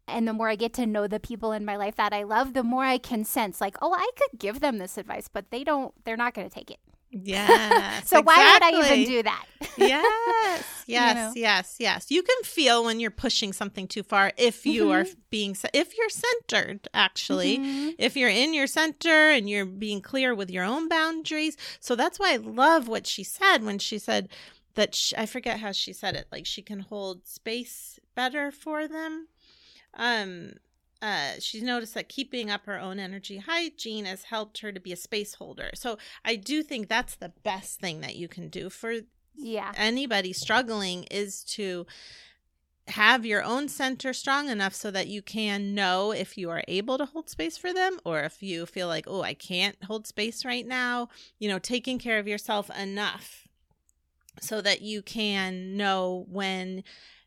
[0.08, 2.54] and the more I get to know the people in my life that I love,
[2.54, 5.64] the more I can sense like, oh, I could give them this advice, but they
[5.64, 6.80] don't they're not going to take it.
[7.14, 8.10] Yes.
[8.10, 9.46] so why would I even do that?
[9.78, 11.32] yes, yes, know?
[11.36, 12.06] yes, yes.
[12.10, 15.20] You can feel when you're pushing something too far if you are Mm-hmm.
[15.30, 17.60] being if you're centered actually.
[17.60, 17.96] Mhm.
[17.98, 21.56] If you're in your center and you're being clear with your own boundaries.
[21.80, 24.28] So that's why I love what she said when she said
[24.76, 26.26] that sh I forget how she said it.
[26.32, 29.28] Like she can hold space better for them.
[29.94, 30.54] Um,
[31.04, 34.94] uh, she's noticed that keeping up her own energy hygiene has helped her to be
[34.94, 35.70] a space holder.
[35.76, 38.94] So I do think that's the best thing that you can do for
[39.36, 39.74] Yeah.
[39.76, 41.86] anybody struggling is to
[42.88, 46.98] have your own center strong enough so that you can know if you are able
[46.98, 50.46] to hold space for them or if you feel like, oh, I can't hold space
[50.46, 51.10] right now.
[51.38, 53.46] You know, taking care of yourself enough
[54.40, 56.84] so that you can know when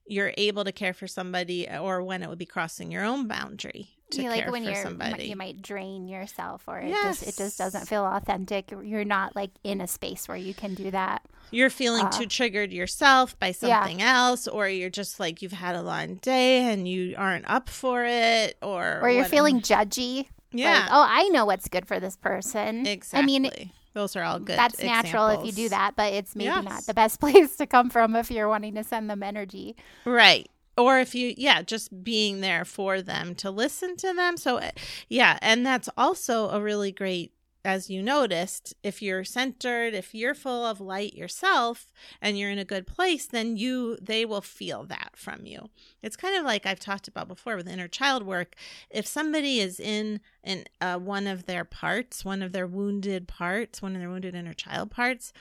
[0.06, 3.88] you're able to care for somebody or when it would be crossing your own boundary
[4.12, 5.24] to Yeah, care like when for you're somebody.
[5.24, 8.70] you might drain yourself or it just it just doesn't feel authentic.
[8.70, 11.22] You're not like in a space where you can do that.
[11.50, 13.52] you're feeling Uh, too triggered yourself by yeah.
[13.52, 17.68] something else or you're just like you've had a long day and you aren't up
[17.68, 20.26] for it or Or you're feeling judgy.
[20.52, 22.86] yeah Like, oh, I know what's good for this person.
[22.86, 23.50] exactly I mean,
[23.96, 26.92] those are all good that's natural if you do that, but it's maybe not the
[26.92, 29.74] best place to come from if you're wanting to send them energy.
[30.04, 30.48] right.
[30.76, 34.36] Or if you yeah just being there for them to listen to them.
[34.36, 34.72] So uh,
[35.08, 37.32] yeah and that's also a really great
[37.66, 42.58] as you noticed if you're centered if you're full of light yourself and you're in
[42.58, 45.68] a good place then you they will feel that from you.
[46.02, 48.54] It's kind of like i've talked about before with inner child work.
[48.88, 53.82] If somebody is in in uh, one of their parts one of their wounded parts
[53.82, 55.32] one of their wounded inner child parts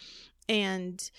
[0.50, 1.12] and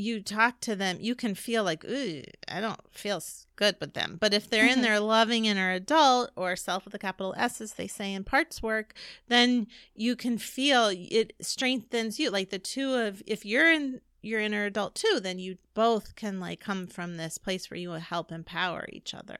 [0.00, 3.22] you talk to them, you can feel like, ooh, I don't feel
[3.56, 4.16] good with them.
[4.20, 4.82] But if they're in Mhm.
[4.82, 8.62] their loving inner adult or self with a capital S, as they say in parts
[8.62, 8.94] work,
[9.28, 12.30] then you can feel it strengthens you.
[12.30, 16.40] Like the two of, if you're in your inner adult too, then you both can
[16.40, 19.38] like come from this place where you will help empower each other.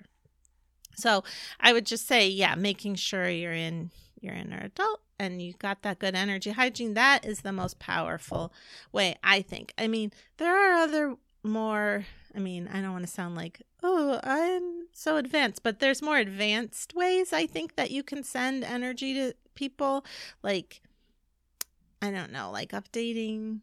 [0.96, 1.24] So
[1.58, 3.90] I would just say, yeah, making sure you're in
[4.20, 6.94] your inner adult and you got that good energy hygiene.
[6.94, 8.52] That is the most powerful
[8.92, 9.72] way, I think.
[9.76, 14.20] I mean, there are other more, I mean, I don't want to sound like, oh,
[14.22, 19.14] I'm so advanced, but there's more advanced ways I think that you can send energy
[19.14, 20.04] to people.
[20.42, 20.80] Like,
[22.02, 23.60] I don't know, like updating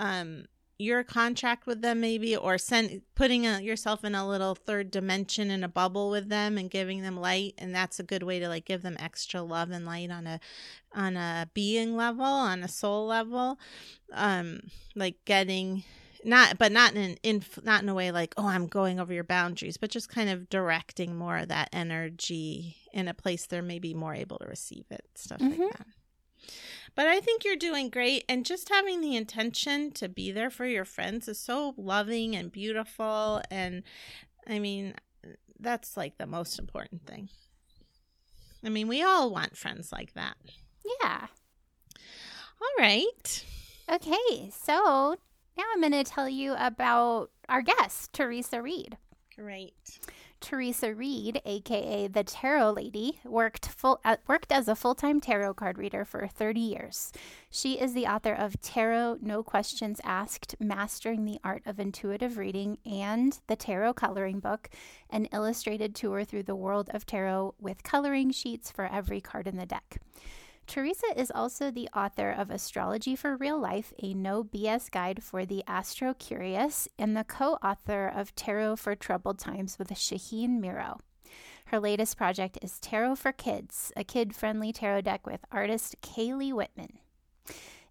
[0.00, 0.44] um
[0.80, 5.50] your contract with them maybe or send putting a, yourself in a little third dimension
[5.50, 8.46] in a bubble with them and giving them light and that's a good way to
[8.48, 10.38] like give them extra love and light on a
[10.94, 13.58] on a being level on a soul level
[14.12, 14.60] um
[14.94, 15.82] like getting
[16.24, 19.12] not but not in an in not in a way like oh i'm going over
[19.12, 23.62] your boundaries but just kind of directing more of that energy in a place they're
[23.62, 25.58] maybe more able to receive it stuff Mhm.
[25.58, 25.86] like that
[26.98, 28.24] but I think you're doing great.
[28.28, 32.50] And just having the intention to be there for your friends is so loving and
[32.50, 33.40] beautiful.
[33.52, 33.84] And
[34.48, 34.94] I mean,
[35.60, 37.28] that's like the most important thing.
[38.64, 40.34] I mean, we all want friends like that.
[41.00, 41.28] Yeah.
[42.60, 43.44] All right.
[43.88, 44.50] Okay.
[44.50, 45.14] So
[45.56, 48.96] now I'm going to tell you about our guest, Theresa Reed.
[49.36, 50.00] Great.
[50.40, 55.78] Theresa Reed, aka the Tarot Lady, worked full uh, worked as a full-time tarot card
[55.78, 57.12] reader for 30 years.
[57.50, 62.78] She is the author of Tarot No Questions Asked: Mastering the Art of Intuitive Reading
[62.86, 64.70] and the Tarot Coloring Book,
[65.10, 69.56] an illustrated tour through the world of tarot with coloring sheets for every card in
[69.56, 70.00] the deck.
[70.68, 75.46] Theresa is also the author of Astrology for Real Life, a no BS guide for
[75.46, 81.00] the astro curious, and the co author of Tarot for Troubled Times with Shaheen Miro.
[81.66, 86.52] Her latest project is Tarot for Kids, a kid friendly tarot deck with artist Kailey
[86.52, 86.98] Whitman.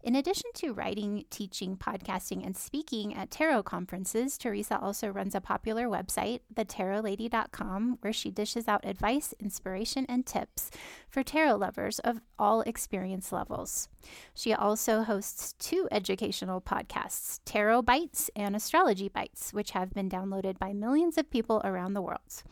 [0.07, 5.41] In addition to writing, teaching, podcasting, and speaking at tarot conferences, Theresa also runs a
[5.41, 10.71] popular website, thetarotlady.com, where she dishes out advice, inspiration, and tips
[11.09, 13.89] for tarot lovers of all experience levels.
[14.33, 20.57] She also hosts two educational podcasts, Tarot Bites and Astrology Bites, which have been downloaded
[20.57, 22.43] by millions of people around the world.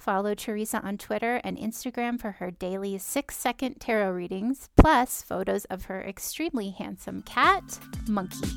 [0.00, 5.66] Follow Theresa on Twitter and Instagram for her daily six second tarot readings, plus photos
[5.66, 8.48] of her extremely handsome cat, Monkey.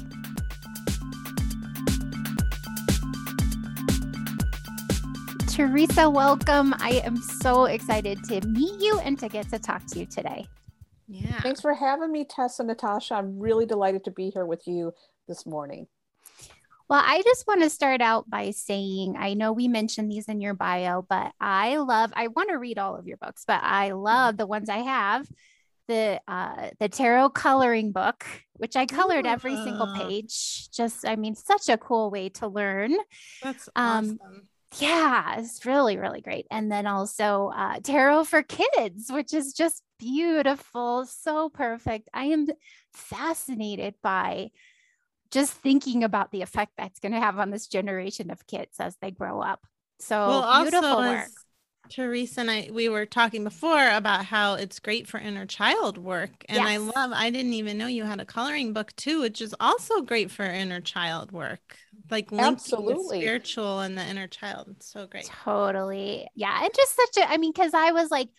[5.48, 6.74] Theresa, welcome.
[6.80, 10.48] I am so excited to meet you and to get to talk to you today.
[11.10, 11.42] Yeah.
[11.42, 13.16] Thanks for having me, Tess and Natasha.
[13.16, 14.94] I'm really delighted to be here with you
[15.28, 15.88] this morning.
[16.90, 20.42] Well, I just want to start out by saying I know we mentioned these in
[20.42, 23.92] your bio, but I love, I want to read all of your books, but I
[23.92, 25.28] love the ones I have.
[25.88, 29.94] The uh the tarot coloring book, which I colored every single Ah.
[29.94, 30.70] page.
[30.72, 32.96] Just I mean, such a cool way to learn.
[33.42, 34.48] That's Um, awesome.
[34.80, 36.48] Yeah, it's really, really great.
[36.52, 42.10] And then also uh, tarot for kids, which is just beautiful, so perfect.
[42.14, 42.48] I am
[42.94, 44.52] fascinated by
[45.34, 48.96] just thinking about the effect that's going to have on this generation of kids as
[49.02, 49.66] they grow up.
[50.00, 51.30] So well, beautiful also, work.
[51.90, 56.46] Theresa and I, we were talking before about how it's great for inner child work.
[56.48, 59.54] And I love, I didn't even know you had a coloring book too, which is
[59.60, 61.78] also great for inner child work.
[62.10, 63.22] Like Absolutely.
[63.22, 64.68] spiritual and the inner child.
[64.72, 65.26] It's so great.
[65.26, 66.28] Totally.
[66.36, 66.64] Yeah.
[66.64, 68.30] And just such a, I mean, because I was like,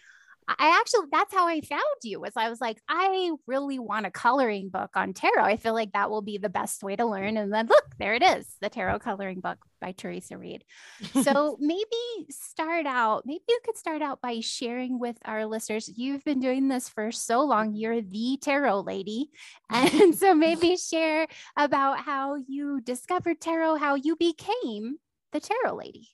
[0.47, 4.11] I actually, that's how I found you was I was like, I really want a
[4.11, 5.43] coloring book on tarot.
[5.43, 7.11] I feel like that will be the best way to mm.
[7.11, 7.37] learn.
[7.37, 10.65] And then look, there it is, the tarot coloring book by Theresa Reed.
[11.23, 11.85] So maybe
[12.29, 15.91] start out, maybe you could start out by sharing with our listeners.
[15.97, 17.75] You've been doing this for so long.
[17.75, 19.31] You're the tarot lady.
[19.71, 21.27] And so maybe share
[21.57, 24.97] about how you discovered tarot, how you became
[25.33, 26.09] the tarot lady.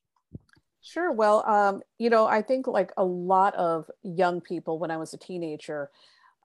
[0.90, 1.12] Sure.
[1.12, 5.12] Well, um, you know, I think like a lot of young people when I was
[5.14, 5.90] a teenager,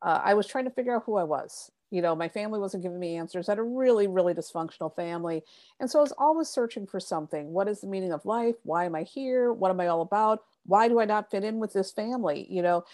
[0.02, 1.72] uh, I was trying to figure out who I was.
[1.92, 3.50] You know, my family wasn't giving me answers.
[3.50, 5.44] I had a really, really dysfunctional family.
[5.80, 7.54] And so I was always searching for something.
[7.54, 8.56] What is the meaning of life?
[8.64, 9.54] Why am I here?
[9.54, 10.42] What am I all about?
[10.66, 12.48] Why do I not fit in with this family?
[12.50, 12.86] You know,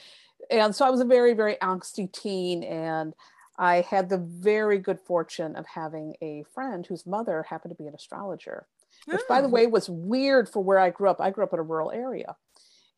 [0.51, 2.63] and so I was a very, very angsty teen.
[2.63, 3.13] And
[3.57, 7.87] I had the very good fortune of having a friend whose mother happened to be
[7.87, 8.67] an astrologer
[9.09, 9.49] which by the Oh.
[9.49, 11.19] way was weird for where I grew up.
[11.21, 12.37] I grew up in a rural area.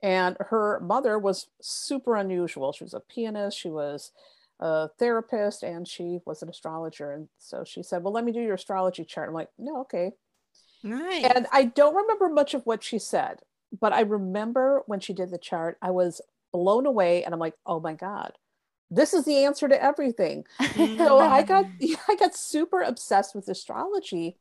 [0.02, 2.74] And her mother was super unusual.
[2.74, 4.12] She was a pianist, she was
[4.60, 7.12] a therapist, and she was an astrologer.
[7.12, 9.30] And so she said, Well, let me do your astrology chart.
[9.30, 10.13] I'm like, No, okay.
[10.84, 11.24] Nice.
[11.24, 13.39] And I don't remember much of what she said,
[13.80, 17.56] but I remember when she did the chart, I was blown away and I'm like,
[17.66, 18.34] Oh my God,
[18.92, 20.46] this is the answer to everything.
[20.98, 21.96] So I got mm.
[22.10, 24.38] I got super obsessed with astrology.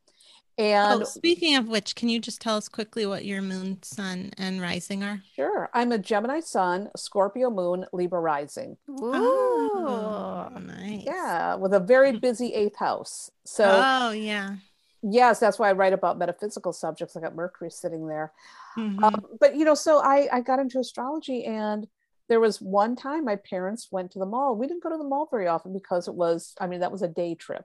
[0.58, 4.32] And oh, speaking of which, can you just tell us quickly what your moon, sun,
[4.36, 5.22] and rising are?
[5.34, 5.70] Sure.
[5.72, 8.76] I'm a Gemini sun, Scorpio moon, Libra rising.
[8.88, 10.60] Oh, Ooh.
[10.60, 11.04] nice.
[11.06, 13.30] Yeah, with a very busy eighth house.
[13.44, 14.56] So, oh, yeah.
[15.02, 17.16] yes, that's why I write about metaphysical subjects.
[17.16, 18.32] I got Mercury sitting there.
[18.76, 19.02] Mhm.
[19.02, 21.86] Um, but, you know, so I, I got into astrology, and
[22.28, 24.54] there was one time my parents went to the mall.
[24.54, 27.02] We didn't go to the mall very often because it was, I mean, that was
[27.02, 27.64] a day trip.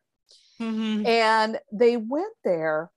[0.59, 1.05] Mhm.
[1.05, 2.91] And they went there,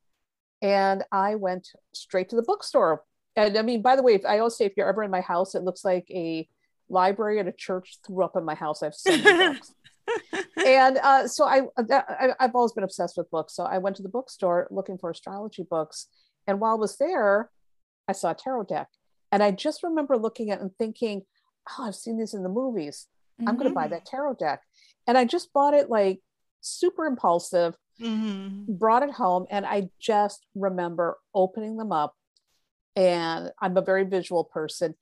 [0.62, 3.05] and I went straight to the bookstore.
[3.37, 5.21] And I mean, by the way, if I always say if you're ever in my
[5.21, 6.49] house, it looks like a
[6.88, 8.83] library at a church threw up in my house.
[8.83, 9.73] I have seen books.
[10.66, 13.55] And uh, so I, I, I've always been obsessed with books.
[13.55, 16.09] So I went to the bookstore looking for astrology books.
[16.49, 17.51] And while I was there,
[18.09, 18.88] I saw a tarot deck.
[19.31, 21.23] And I just remember looking at it and thinking,
[21.79, 23.07] oh, I've seen these in the movies.
[23.47, 23.90] I'm going to buy Mhm.
[23.90, 24.62] that tarot deck.
[25.07, 26.21] And I just bought it like
[26.61, 28.79] super impulsive, Mhm.
[28.79, 32.16] brought it home, and I just remember opening them up.
[32.96, 34.94] And I'm a very visual person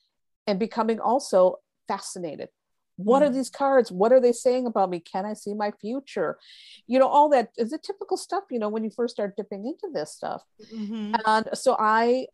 [0.46, 2.50] and becoming also fascinated.
[2.96, 3.34] What are Mhm.
[3.34, 3.92] these cards?
[3.92, 5.00] What are they saying about me?
[5.00, 6.38] Can I see my future?
[6.86, 9.66] You know, all that is the typical stuff, you know, when you first start dipping
[9.66, 10.42] into this stuff.
[10.72, 11.16] Mhm.
[11.26, 12.26] And so I,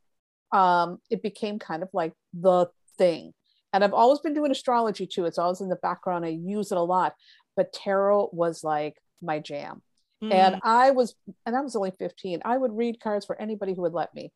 [0.53, 3.35] um, it became kind of like the thing.
[3.73, 5.25] And I've always been doing astrology too.
[5.27, 6.25] It's always in the background.
[6.25, 7.15] I use it a lot,
[7.57, 9.83] but tarot was like my jam.
[10.23, 10.61] And Mhm.
[10.63, 12.41] I was, and I was only 15.
[12.45, 14.33] I would read cards for anybody who would let me.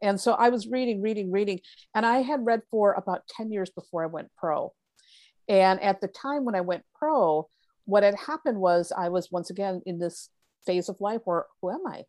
[0.00, 1.60] And so I was reading, reading, reading.
[1.94, 4.72] And I had read for about 10 years before I went pro.
[5.48, 7.48] And at the time when I went pro,
[7.84, 10.30] what had happened was I was once again in this
[10.66, 12.04] phase of life where who am I?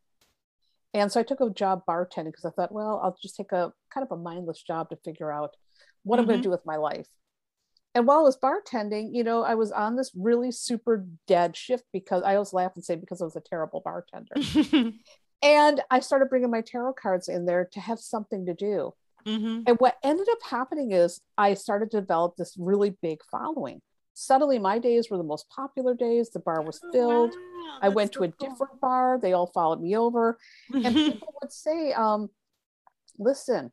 [0.94, 3.72] And so I took a job bartending because I thought, well, I'll just take a
[3.94, 5.56] kind of a mindless job to figure out
[6.04, 7.08] what I'm going to do with my life.
[7.96, 11.86] And while I was bartending, you know, I was on this really super dead shift
[11.92, 14.36] because I always laugh and say because I was a terrible bartender.
[15.42, 18.94] and I started bringing my tarot cards in there to have something to do.
[19.26, 19.64] Mhm.
[19.68, 23.82] And what ended up happening is I started to develop this really big following.
[24.14, 26.30] Suddenly, my days were the most popular days.
[26.30, 27.32] The bar was Oh, filled.
[27.32, 28.50] wow, I went so to a cool.
[28.50, 29.18] different bar.
[29.20, 30.38] They all followed me over.
[30.74, 32.30] And people would say, um,
[33.18, 33.72] listen,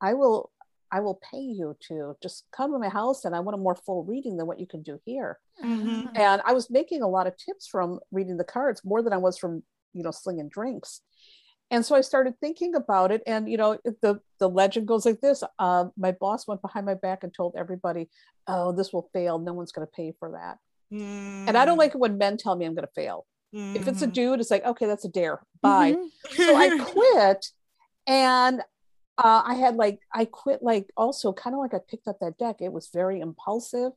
[0.00, 0.50] I will
[0.94, 3.74] I will pay you to just come to my house and I want a more
[3.74, 5.38] full reading than what you can do here.
[5.62, 6.10] Mhm.
[6.14, 9.16] And I was making a lot of tips from reading the cards more than I
[9.26, 11.00] was from, you know, slinging drinks.
[11.72, 13.22] And so I started thinking about it.
[13.26, 15.42] And, you know, the, the legend goes like this.
[15.58, 18.08] Uh, my boss went behind my back and told everybody,
[18.46, 19.38] oh, this will fail.
[19.40, 20.58] No one's going to pay for that.
[21.48, 23.26] And I don't like it when men tell me I'm going to fail.
[23.52, 24.12] If it's a Mhm.
[24.12, 25.40] dude, it's like, okay, that's a dare.
[25.60, 25.92] Bye.
[25.94, 26.08] Mhm.
[26.36, 27.46] So I quit
[28.06, 28.62] and
[29.18, 32.38] uh, I had like, I quit like also kind of like I picked up that
[32.38, 32.56] deck.
[32.60, 33.92] It was very impulsive.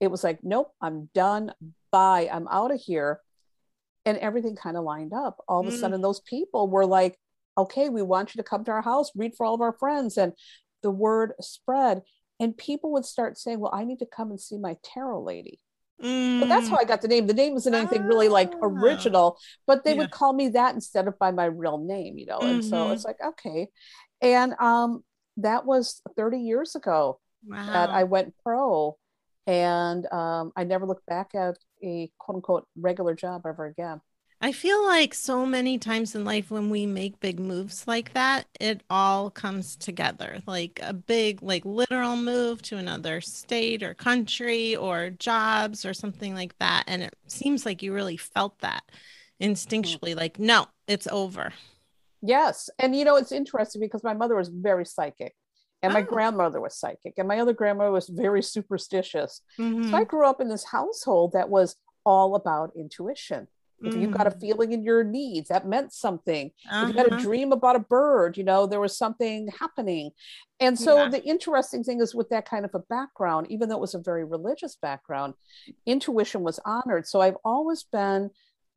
[0.00, 1.52] It was like, nope, I'm done.
[1.90, 2.28] Bye.
[2.32, 3.20] I'm out of here.
[4.06, 5.38] And everything kind of lined up.
[5.48, 5.80] All of a Mm.
[5.80, 7.18] sudden, those people were like,
[7.58, 10.16] okay, we want you to come to our house, read for all of our friends.
[10.16, 10.32] And
[10.82, 12.02] the word spread.
[12.38, 15.60] And people would start saying, well, I need to come and see my tarot lady.
[16.40, 16.80] So that's how Mm.
[16.80, 17.26] I got the name.
[17.26, 18.62] The name isn't anything really like Ah.
[18.62, 19.94] original, but they Yeah.
[19.94, 22.46] would call me that instead of by my real name, you know.
[22.46, 22.92] And so Mhm.
[22.92, 23.68] it's like, okay.
[24.22, 25.04] And um
[25.38, 27.66] that was 30 years ago wow.
[27.72, 28.96] that I went pro
[29.46, 34.00] and um I never looked back at a quote unquote regular job ever again.
[34.42, 38.46] I feel like so many times in life when we make big moves like that,
[38.58, 40.40] it all comes together.
[40.46, 46.34] Like a big, like literal move to another state or country or jobs or something
[46.34, 46.84] like that.
[46.86, 48.82] And it seems like you really felt that
[49.42, 51.52] instinctually, like, no, it's over.
[52.22, 52.70] Yes.
[52.78, 55.34] And you know, it's interesting because my mother was very psychic
[55.82, 56.04] and my Oh.
[56.04, 59.42] grandmother was psychic and my other grandmother was very superstitious.
[59.58, 59.90] Mhm.
[59.90, 61.76] So I grew up in this household that was
[62.06, 63.48] all about intuition.
[63.82, 64.40] If you got a Mhm.
[64.40, 66.52] feeling in your needs, that meant something.
[66.64, 67.20] If you had a Uh-huh.
[67.20, 70.12] dream about a bird, you know, there was something happening.
[70.58, 71.08] And so Yeah.
[71.08, 73.98] the interesting thing is with that kind of a background, even though it was a
[73.98, 75.34] very religious background,
[75.86, 77.06] intuition was honored.
[77.06, 78.30] So I've always been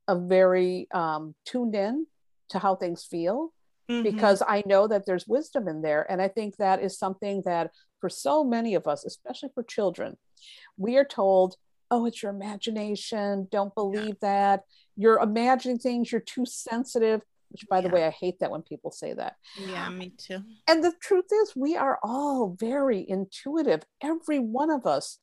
[0.08, 2.06] a very um, tuned in
[2.50, 3.52] to how things feel
[3.90, 4.02] Mhm.
[4.02, 6.10] because I know that there's wisdom in there.
[6.10, 10.16] And I think that is something that for so many of us, especially for children,
[10.78, 11.56] we are told,
[11.90, 13.48] oh, it's your imagination.
[13.50, 14.64] Don't believe that.
[14.96, 17.94] You're imagining things, you're too sensitive, which, by the Yeah.
[17.94, 19.36] way, I hate that when people say that.
[19.56, 20.42] Yeah, me too.
[20.66, 23.82] And the truth is, we are all very intuitive.
[24.00, 25.18] Every one of us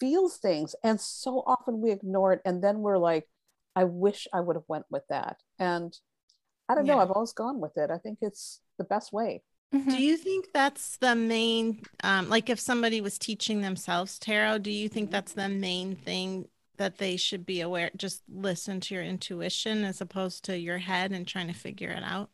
[0.00, 0.74] feels things.
[0.84, 2.40] And so often we ignore it.
[2.44, 3.28] And then we're like,
[3.74, 5.38] I wish I would have went with that.
[5.58, 5.96] And
[6.68, 6.98] I don't know.
[6.98, 7.90] I've always gone with it.
[7.90, 9.42] I think it's the best way.
[9.74, 9.90] Mhm.
[9.90, 14.70] Do you think that's the main, um, like if somebody was teaching themselves tarot, do
[14.70, 16.48] you think that's the main thing
[16.78, 17.90] that they should be aware?
[17.96, 22.02] Just listen to your intuition as opposed to your head and trying to figure it
[22.02, 22.30] out?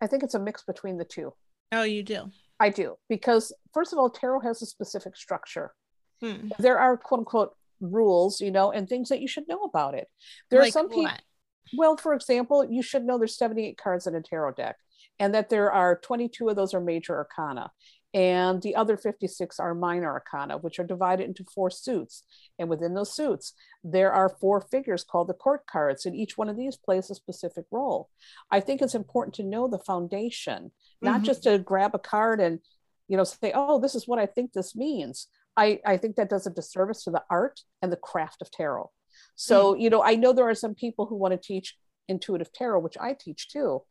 [0.00, 1.32] I think it's a mix between the two.
[1.70, 2.30] Oh, you do.
[2.58, 2.96] I do.
[3.08, 5.72] Because, first of all, tarot has a specific structure.
[6.20, 6.48] Hmm.
[6.58, 10.08] There are quote unquote rules, you know, and things that you should know about it.
[10.50, 11.10] There Like are some people,
[11.74, 14.76] well, for example, you should know there's 78 cards in a tarot deck
[15.18, 17.70] and that there are 22 of those are major arcana
[18.14, 22.24] and the other 56 are minor arcana which are divided into four suits.
[22.58, 26.48] And within those suits there are four figures called the court cards and each one
[26.48, 28.10] of these plays a specific role.
[28.50, 31.24] I think it's important to know the foundation not Mhm.
[31.24, 32.60] just to grab a card and
[33.08, 35.28] you know say oh this is what i think this means.
[35.56, 38.90] I i think that does a disservice to the art and the craft of tarot.
[39.36, 41.76] So you know i know there are some people who want to teach
[42.08, 43.82] intuitive tarot which i teach too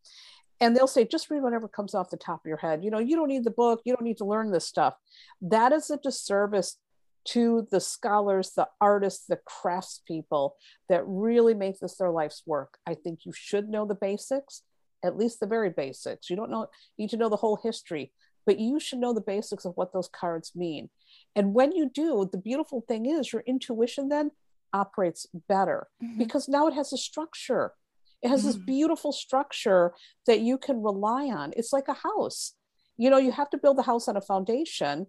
[0.62, 2.84] and they'll say just read whatever comes off the top of your head.
[2.84, 3.82] You know you don't need the book.
[3.84, 4.94] You don't need to learn this stuff.
[5.42, 6.78] That is a disservice
[7.24, 10.52] to the scholars the artists the craftspeople
[10.90, 12.78] that really make this their life's work.
[12.88, 14.64] I think you should know the basics
[15.04, 16.30] at least the very basics.
[16.30, 18.12] You don't know you need to know the whole history
[18.44, 20.90] but you should know the basics of what those cards mean.
[21.36, 24.32] And when you do the beautiful thing is your intuition then
[24.74, 26.18] operates better Mhm.
[26.18, 27.74] because now it has a structure
[28.22, 28.66] it has this Mhm.
[28.66, 29.94] beautiful structure
[30.28, 31.54] that you can rely on.
[31.56, 32.56] It's like a house.
[32.98, 35.08] You know, you have to build the house on a foundation.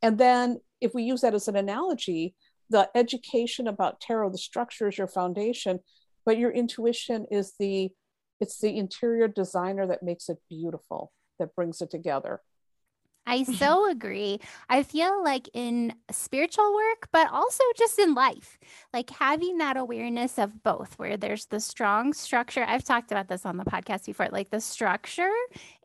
[0.00, 2.34] And then, if we use that as an analogy,
[2.70, 5.80] the education about tarot, the structure is your foundation,
[6.24, 7.92] but your intuition is the
[8.40, 12.42] it's the interior designer that makes it beautiful, that brings it together.
[13.26, 14.40] I so agree.
[14.68, 18.58] I feel like in spiritual work, but also just in life,
[18.92, 22.64] like having that awareness of both, where there's the strong structure.
[22.64, 25.30] I've talked about this on the podcast before, like the structure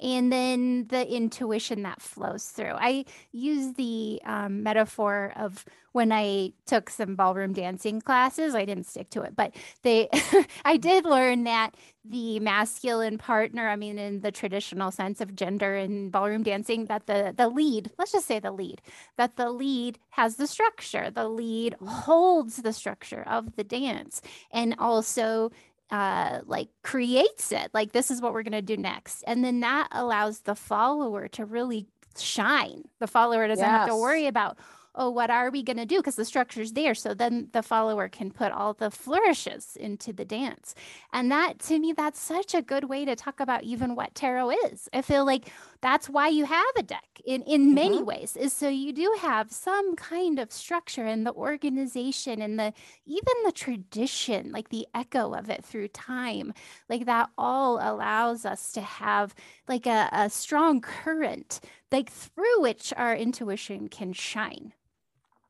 [0.01, 2.73] and then the intuition that flows through.
[2.73, 8.53] I use the um, metaphor of when I took some ballroom dancing classes.
[8.53, 10.09] I didn't stick to it, but they,
[10.65, 11.71] I did learn that
[12.10, 17.08] the masculine partner, I mean, in the traditional sense of gender in ballroom dancing, that
[17.08, 18.82] the the lead, let's just say the lead,
[19.18, 21.10] that the lead has the structure.
[21.12, 25.51] The lead holds the structure of the dance and also
[25.91, 27.72] uh like creates it.
[27.74, 29.24] Like this is what we're going to do next.
[29.24, 31.88] And then that allows the follower to really
[32.18, 32.84] shine.
[32.99, 34.58] The follower doesn't have to worry about
[34.98, 35.98] oh what are we going to do?
[35.98, 36.95] Because the structure's there.
[36.95, 40.76] So then the follower can put all the flourishes into the dance.
[41.14, 44.52] And that to me that's such a good way to talk about even what tarot
[44.72, 44.89] is.
[44.93, 47.74] I feel like that's why you have a deck in in mm-hmm.
[47.76, 52.60] many ways is so you do have some kind of structure and the organization and
[52.60, 52.74] the
[53.06, 56.54] even the tradition like the echo of it through time.
[56.89, 59.36] Like that all allows us to have
[59.68, 61.60] like a, a strong current
[61.91, 64.74] like through which our intuition can shine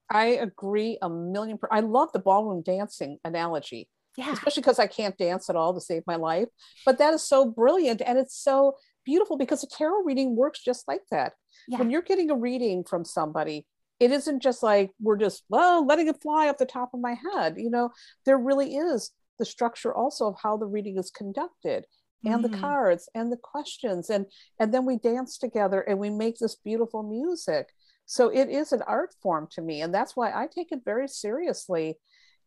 [0.09, 1.57] I agree a million.
[1.57, 3.89] Per- I love the ballroom dancing analogy.
[4.17, 6.47] yeah especially because I can't dance at all to save my life.
[6.85, 10.87] But that is so brilliant and it's so beautiful because a tarot reading works just
[10.87, 11.33] like that.
[11.67, 11.79] Yeah.
[11.79, 13.65] When you're getting a reading from somebody,
[13.99, 17.15] it isn't just like we're just well letting it fly off the top of my
[17.33, 17.89] head you know
[18.25, 21.85] there really is the structure also of how the reading is conducted
[22.25, 22.51] and mm-hmm.
[22.51, 24.25] the cards and the questions and
[24.59, 27.67] and then we dance together and we make this beautiful music
[28.07, 31.07] so it is an art form to me and that's why i take it very
[31.07, 31.95] seriously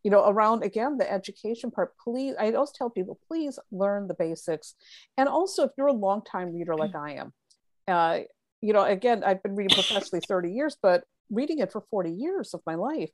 [0.02, 1.92] you know around again the education part.
[2.02, 4.74] Please i always tell people please learn the basics.
[5.16, 7.32] And also if you're a long time reader like i am
[7.88, 8.20] uh,
[8.60, 12.54] you know again i've been reading professionally 30 years but reading it for 40 years
[12.54, 13.10] of my life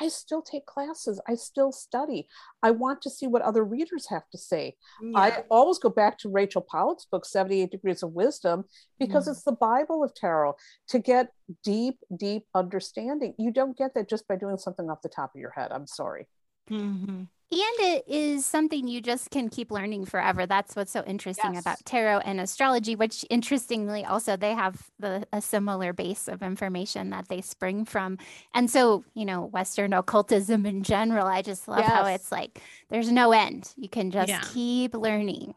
[0.00, 1.20] I still take classes.
[1.26, 2.28] I still study.
[2.62, 4.76] I want to see what other readers have to say.
[5.02, 5.18] Yeah.
[5.18, 8.64] I always go back to Rachel Pollack's book, 78 Degrees of Wisdom,
[8.98, 9.32] because mm.
[9.32, 10.54] it's the Bible of tarot
[10.88, 11.32] to get
[11.64, 13.34] deep, deep understanding.
[13.38, 15.72] You don't get that just by doing something off the top of your head.
[15.72, 16.26] I'm sorry.
[16.70, 17.24] Mm-hmm.
[17.50, 20.44] And it is something you just can keep learning forever.
[20.44, 21.62] That's what's so interesting yes.
[21.62, 27.08] about tarot and astrology, which interestingly also they have the, a similar base of information
[27.10, 28.18] that they spring from.
[28.52, 31.90] And so, you know, Western occultism in general, I just love yes.
[31.90, 33.72] how it's like there's no end.
[33.76, 34.42] You can just yeah.
[34.52, 35.54] keep learning.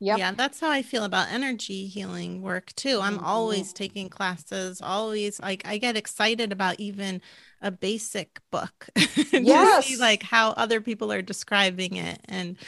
[0.00, 0.18] Yep.
[0.18, 3.00] Yeah, that's how I feel about energy healing work too.
[3.00, 3.24] I'm mm-hmm.
[3.24, 7.22] always taking classes, always like I get excited about even
[7.62, 8.88] a basic book
[9.32, 9.86] yes.
[9.86, 12.58] see like how other people are describing it and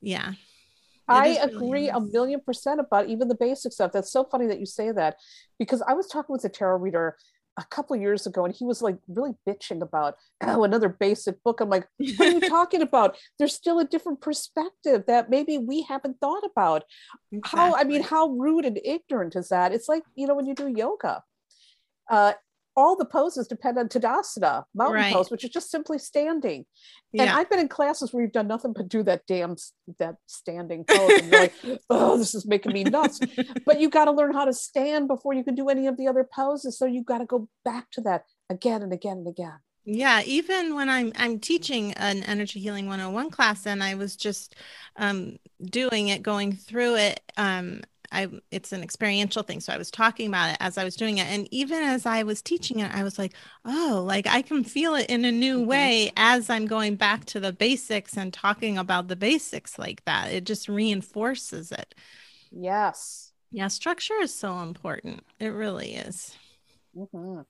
[0.00, 0.34] yeah
[1.08, 3.92] I agree a million percent about even the basic stuff.
[3.92, 5.16] That's so funny that you say that
[5.58, 7.16] because I was talking with a tarot reader
[7.58, 11.60] a couple years ago and he was like really bitching about oh, another basic book.
[11.60, 11.86] I'm like,
[12.16, 13.18] what are you talking about?
[13.38, 16.84] There's still a different perspective that maybe we haven't thought about.
[17.32, 17.58] Exactly.
[17.58, 19.72] How, I mean, how rude and ignorant is that?
[19.72, 21.22] It's like, you know, when you do yoga,
[22.08, 22.32] uh,
[22.78, 25.12] all the poses depend on Tadasana, mountain right.
[25.12, 26.64] pose, which is just simply standing.
[27.12, 27.22] Yeah.
[27.22, 29.56] And I've been in classes where you've done nothing but do that damn
[29.98, 31.10] that standing pose.
[31.10, 31.54] And you're like,
[31.90, 33.18] oh, this is making me nuts.
[33.66, 36.06] but you got to learn how to stand before you can do any of the
[36.06, 36.78] other poses.
[36.78, 39.58] So you got to go back to that again and again and again.
[39.84, 44.54] Yeah, even when I'm I'm teaching an energy healing 101 class and I was just
[44.96, 47.80] um, doing it, going through it, um,
[48.12, 49.60] I it's an experiential thing.
[49.60, 51.26] So I was talking about it as I was doing it.
[51.26, 53.34] And even as I was teaching it, I was like,
[53.64, 55.68] oh, like I can feel it in a new mm-hmm.
[55.68, 60.32] way as I'm going back to the basics and talking about the basics like that.
[60.32, 61.94] It just reinforces it.
[62.50, 63.32] Yes.
[63.50, 65.24] Yeah, structure is so important.
[65.38, 66.36] It really is.
[66.96, 67.40] Mm-hmm.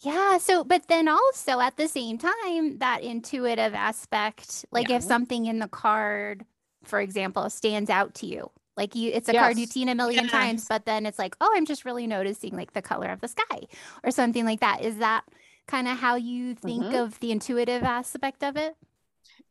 [0.00, 0.38] Yeah.
[0.38, 4.96] So, but then also at the same time, that intuitive aspect, like yeah.
[4.96, 6.44] if something in the card,
[6.84, 9.42] for example, stands out to you, like you, it's a yes.
[9.42, 10.32] card you've seen a million yes.
[10.32, 13.28] times, but then it's like, oh, I'm just really noticing like the color of the
[13.28, 13.60] sky
[14.02, 14.82] or something like that.
[14.82, 15.24] Is that
[15.66, 16.96] kind of how you think mm-hmm.
[16.96, 18.76] of the intuitive aspect of it?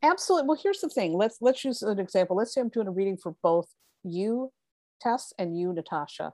[0.02, 0.48] Absolutely.
[0.48, 1.14] Well, here's the thing.
[1.14, 2.36] Let's let's use an example.
[2.36, 4.52] Let's say I'm doing a reading for both you,
[5.02, 6.34] Tess, and you, Natasha,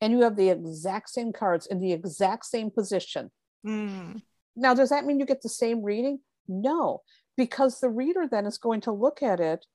[0.00, 3.30] and you have the exact same cards in the exact same position.
[3.66, 4.22] Mm.
[4.54, 6.20] Now, does that mean you get the same reading?
[6.46, 7.02] No,
[7.36, 9.66] because the reader then is going to look at it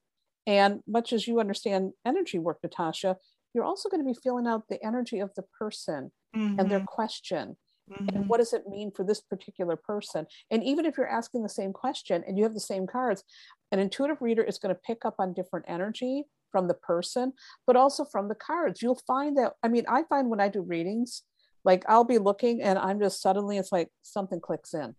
[0.45, 3.17] and much as you understand energy work, Natasha,
[3.53, 6.59] you're also going to be feeling out the energy of the person mm-hmm.
[6.59, 6.85] and their mm-hmm.
[6.85, 7.57] question.
[7.91, 8.15] Mm-hmm.
[8.15, 10.25] And what does it mean for this particular person?
[10.49, 13.23] And even if you're asking the same question and you have the same cards,
[13.71, 17.33] an intuitive reader is going to pick up on different energy from the person,
[17.67, 18.81] but also from the cards.
[18.81, 21.23] You'll find that, I mean, I find when I do readings,
[21.65, 24.95] like I'll be looking and I'm just suddenly, it's like something clicks in.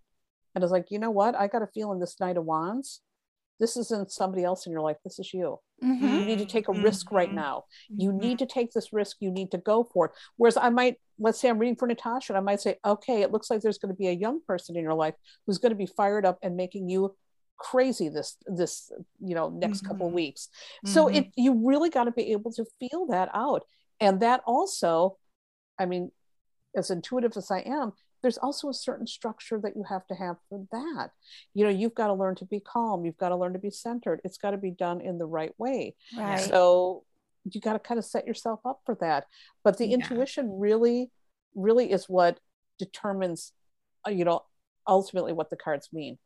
[0.54, 1.34] And it's like, you know what?
[1.34, 3.00] I got a feeling this Knight of Wands
[3.60, 6.06] this isn't somebody else in your life this is you mm-hmm.
[6.06, 6.82] you need to take a mm-hmm.
[6.82, 8.18] risk right now you mm-hmm.
[8.18, 11.40] need to take this risk you need to go for it whereas i might let's
[11.40, 13.92] say i'm reading for natasha and i might say okay it looks like there's going
[13.92, 15.14] to be a young person in your life
[15.46, 17.14] who's going to be fired up and making you
[17.56, 18.90] crazy this this
[19.20, 19.88] you know next mm-hmm.
[19.88, 20.48] couple weeks
[20.84, 21.16] so mm-hmm.
[21.16, 23.62] it you really got to be able to feel that out
[24.00, 25.16] and that also
[25.78, 26.10] i mean
[26.76, 27.92] as intuitive as i am
[28.24, 31.10] there's also a certain structure that you have to have for that.
[31.52, 33.70] You know, you've got to learn to be calm, you've got to learn to be
[33.70, 34.22] centered.
[34.24, 35.94] It's got to be done in the right way.
[36.16, 36.40] Right.
[36.40, 37.04] So
[37.44, 39.26] you got to kind of set yourself up for that.
[39.62, 39.96] But the yeah.
[39.96, 41.10] intuition really,
[41.54, 42.40] really is what
[42.78, 43.52] determines,
[44.08, 44.44] uh, you know,
[44.88, 46.16] ultimately what the cards mean.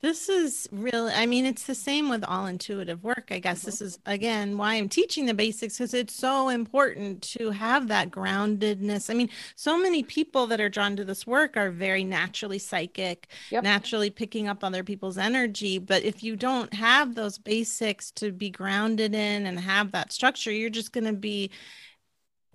[0.00, 3.28] This is really, I mean, it's the same with all intuitive work.
[3.30, 3.66] I guess mm-hmm.
[3.66, 8.10] this is, again, why I'm teaching the basics because it's so important to have that
[8.10, 9.10] groundedness.
[9.10, 13.28] I mean, so many people that are drawn to this work are very naturally psychic,
[13.50, 13.62] yep.
[13.62, 15.78] naturally picking up other people's energy.
[15.78, 20.52] But if you don't have those basics to be grounded in and have that structure,
[20.52, 21.50] you're just going to be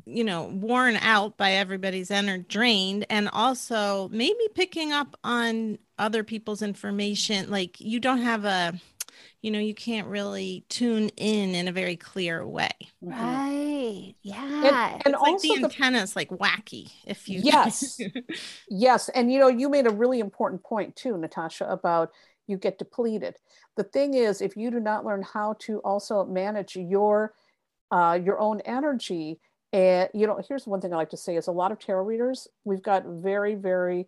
[0.06, 6.24] you know worn out by everybody's energy drained and also maybe picking up on other
[6.24, 8.74] people's information like you don't have a
[9.46, 12.72] you know, you can't really tune in in a very clear way.
[13.00, 14.16] Right.
[14.24, 14.42] Yeah.
[14.44, 18.00] And, and it's like also the the antenna's like wacky if you Yes.
[18.70, 22.10] Yes, and you know, you made a really important point too, Natasha, about
[22.48, 23.36] you get depleted.
[23.78, 27.34] The thing is, if you do not learn how to also manage your
[27.92, 29.40] uh, your own energy,
[29.76, 32.06] and you know, here's one thing I like to say: is a lot of tarot
[32.06, 34.08] readers, we've got very, very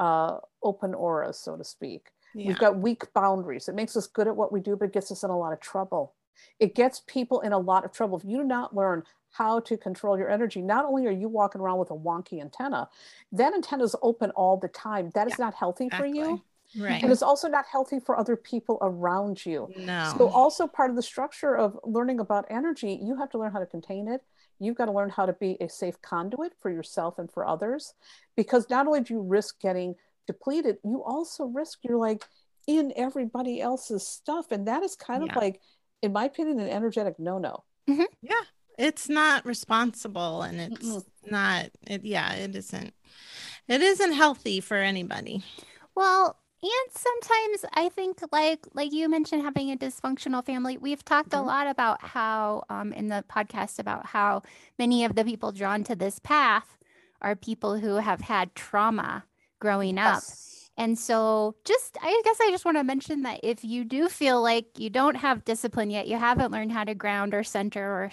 [0.00, 2.08] uh, open auras, so to speak.
[2.34, 2.48] yeah.
[2.48, 3.68] We've got weak boundaries.
[3.68, 5.52] It makes us good at what we do, but it gets us in a lot
[5.52, 6.14] of trouble.
[6.58, 8.18] It gets people in a lot of trouble.
[8.18, 11.60] If you do not learn how to control your energy, not only are you walking
[11.60, 12.88] around with a wonky antenna,
[13.30, 15.12] that antenna is open all the time.
[15.14, 16.42] That is not healthy for you.
[16.76, 17.00] Right.
[17.00, 19.70] And it's also not healthy for other people around you.
[19.76, 20.12] no.
[20.18, 23.60] So, also part of the structure of learning about energy, you have to learn how
[23.60, 24.24] to contain it.
[24.60, 27.94] You've got to learn how to be a safe conduit for yourself and for others.
[28.36, 29.94] Because not only do you risk getting
[30.26, 32.24] depleted, you also risk you're like
[32.66, 34.50] in everybody else's stuff.
[34.50, 35.32] And that is kind Yeah.
[35.32, 35.60] of like,
[36.02, 37.64] in my opinion, an energetic no no.
[37.88, 38.04] Mm-hmm.
[38.22, 38.40] yeah.
[38.76, 41.04] It's not responsible and it's Mm-mm.
[41.30, 42.92] not it yeah, it isn't
[43.68, 45.44] it isn't healthy for anybody.
[45.94, 50.78] Well, and sometimes I think like like you mentioned having a dysfunctional family.
[50.78, 51.46] We've talked a Mhm.
[51.46, 54.42] lot about how um in the podcast about how
[54.78, 56.78] many of the people drawn to this path
[57.20, 59.24] are people who have had trauma
[59.60, 60.24] growing up.
[60.76, 60.84] Yes.
[60.84, 64.42] And so, just I guess I just want to mention that if you do feel
[64.42, 68.10] like you don't have discipline yet, you haven't learned how to ground or center or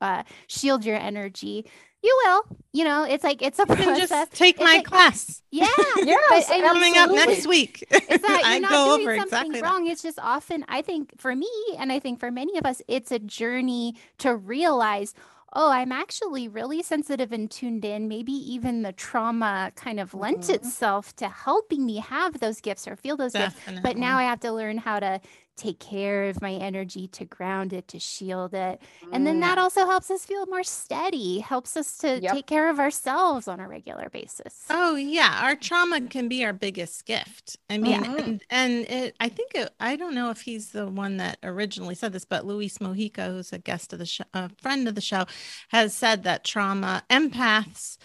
[0.00, 1.64] uh, shield your energy,
[2.02, 2.56] you will.
[2.72, 4.08] You know, it's like it's a You can process.
[4.08, 5.66] just take It's my like- class yeah.
[5.98, 7.84] Yes, I mean, coming up next week.
[7.90, 9.66] It's that I you're not go doing over something exactly that.
[9.66, 9.86] wrong.
[9.86, 11.48] It's just often, I think, for me,
[11.78, 15.14] and I think for many of us, it's a journey to realize,
[15.54, 18.08] oh, I'm actually really sensitive and tuned in.
[18.08, 20.54] Maybe even the trauma kind of lent Mhm.
[20.54, 23.56] itself to helping me have those gifts or feel those gifts.
[23.82, 25.20] But now I have to learn how to
[25.56, 28.80] take care of my energy, to ground it, to shield it.
[29.12, 29.40] And then Mm.
[29.42, 32.32] that also helps us feel more steady, helps us to Yep.
[32.32, 34.64] take care of ourselves on a regular basis.
[34.70, 37.56] Oh yeah, our trauma can be our biggest gift.
[37.68, 38.18] I mean, Mhm.
[38.18, 41.94] and, and it, I think it, I don't know if he's the one that originally
[41.94, 45.00] said this, but Luis Mojica, who's a guest of the show, a friend of the
[45.00, 45.26] show,
[45.68, 47.98] has said that trauma empaths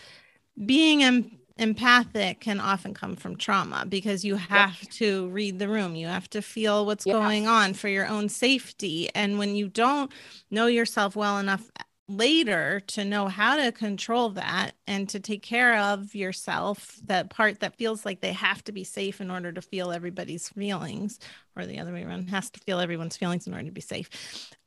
[0.66, 5.96] being em- empathic can often come from trauma because you have to read the room,
[5.96, 7.14] you have to feel what's Yeah.
[7.14, 10.12] going on for your own safety, and when you don't
[10.52, 11.70] know yourself well enough
[12.10, 17.60] later to know how to control that and to take care of yourself that part
[17.60, 21.20] that feels like they have to be safe in order to feel everybody's feelings
[21.58, 24.10] or the other way around has to feel everyone's feelings in order to be safe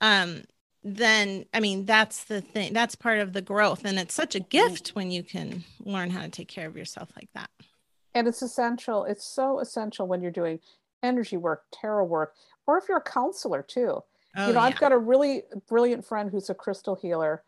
[0.03, 0.43] um
[0.83, 3.85] then i mean that's the thing that's part of the growth.
[3.85, 4.49] And it's such a mm-hmm.
[4.49, 7.51] gift when you can learn how to take care of yourself like that.
[8.15, 10.61] And it's essential it's so essential when you're doing
[11.03, 12.35] energy work tarot work
[12.67, 14.03] or if you're a counselor too.
[14.37, 14.67] Oh, you know yeah.
[14.67, 17.43] i've got a really brilliant friend who's a crystal healer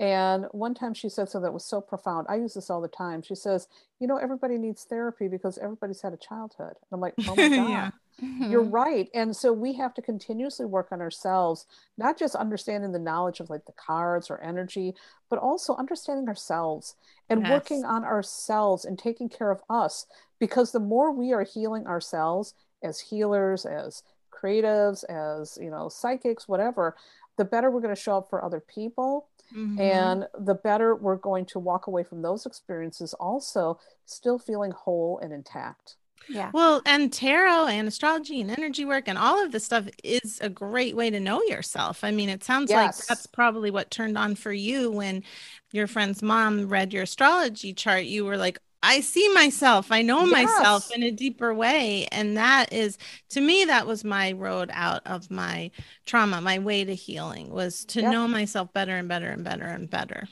[0.00, 2.26] and one time she said something that was so profound.
[2.30, 3.22] I use this all the time.
[3.22, 3.68] She says
[4.00, 6.72] you know everybody needs therapy because everybody's had a childhood.
[6.72, 7.70] And i'm like oh my god.
[7.70, 7.90] Yeah.
[8.18, 8.72] You're Mhm.
[8.72, 13.40] right and so we have to continuously work on ourselves not just understanding the knowledge
[13.40, 14.94] of like the cards or energy
[15.30, 16.94] but also understanding ourselves
[17.30, 20.06] and working on ourselves and taking care of us
[20.38, 26.46] because the more we are healing ourselves as healers as creatives as you know psychics
[26.48, 26.96] whatever
[27.38, 29.78] the better we're going to show up for other people Mhm.
[29.80, 35.18] and the better we're going to walk away from those experiences also still feeling whole
[35.18, 35.96] and intact
[36.28, 36.50] Yeah.
[36.52, 40.48] Well, and tarot and astrology and energy work and all of this stuff is a
[40.48, 42.04] great way to know yourself.
[42.04, 45.22] I mean, it sounds like that's probably what turned on for you when
[45.72, 48.04] your friend's mom read your astrology chart.
[48.04, 49.92] You were like, I see myself.
[49.92, 52.08] I know myself in a deeper way.
[52.10, 52.98] And that is,
[53.30, 55.70] to me, that was my road out of my
[56.04, 56.40] trauma.
[56.40, 58.10] My way to healing was to Yep.
[58.12, 60.26] know myself better and better and better and better.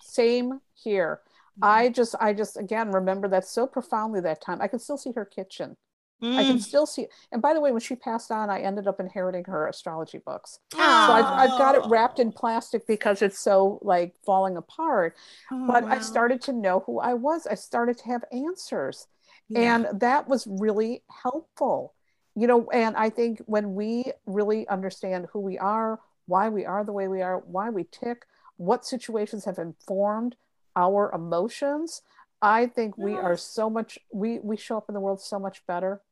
[0.00, 1.20] same here
[1.62, 4.60] i just i just again remember that so profoundly that time.
[4.60, 5.76] I can still see her kitchen.
[6.22, 6.62] I can Mm.
[6.62, 9.66] still see and by the way when she passed on i ended up inheriting her
[9.66, 10.58] astrology books.
[10.72, 15.16] So I've, I've got it wrapped in plastic because it's so like falling apart.
[15.52, 17.46] Oh, but i started to know who i was.
[17.46, 19.06] I started to have answers.
[19.50, 19.76] Yeah.
[19.76, 21.94] and that was really helpful.
[22.36, 26.82] You know and i think when we really understand who we are why we are
[26.84, 28.24] the way we are why we tick
[28.56, 30.34] what situations have informed
[30.76, 32.02] our emotions
[32.42, 35.64] i think we are so much we we show up in the world so much
[35.66, 36.02] better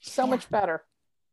[0.00, 0.30] so Yeah.
[0.30, 0.84] much better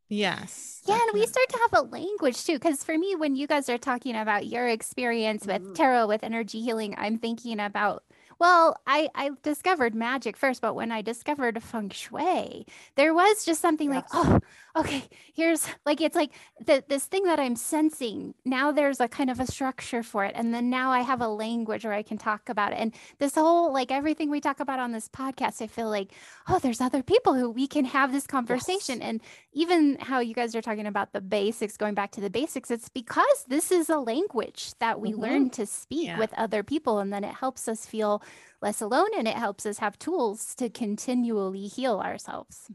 [0.08, 0.82] yes.
[0.86, 2.54] Yeah, and we start to have a language too.
[2.54, 5.74] Because for me, when you guys are talking about your experience with Mhm.
[5.74, 8.04] tarot, with energy healing, I'm thinking about
[8.38, 13.62] Well, I I discovered magic first, but when I discovered feng shui, there was just
[13.62, 14.40] something like, oh,
[14.76, 18.34] okay, here's like it's like the, this thing that I'm sensing.
[18.44, 21.28] Now there's a kind of a structure for it, and then now I have a
[21.28, 22.78] language where I can talk about it.
[22.78, 26.12] And this whole like everything we talk about on this podcast, I feel like,
[26.46, 28.98] oh, there's other people who we can have this conversation.
[29.00, 29.08] Yes.
[29.08, 29.20] And
[29.54, 32.90] even how you guys are talking about the basics, going back to the basics, it's
[32.90, 35.18] because this is a language that we Mhm.
[35.18, 36.18] learn to speak Yeah.
[36.18, 38.22] with other people, and then it helps us feel
[38.60, 42.70] less alone and it helps us have tools to continually heal ourselves.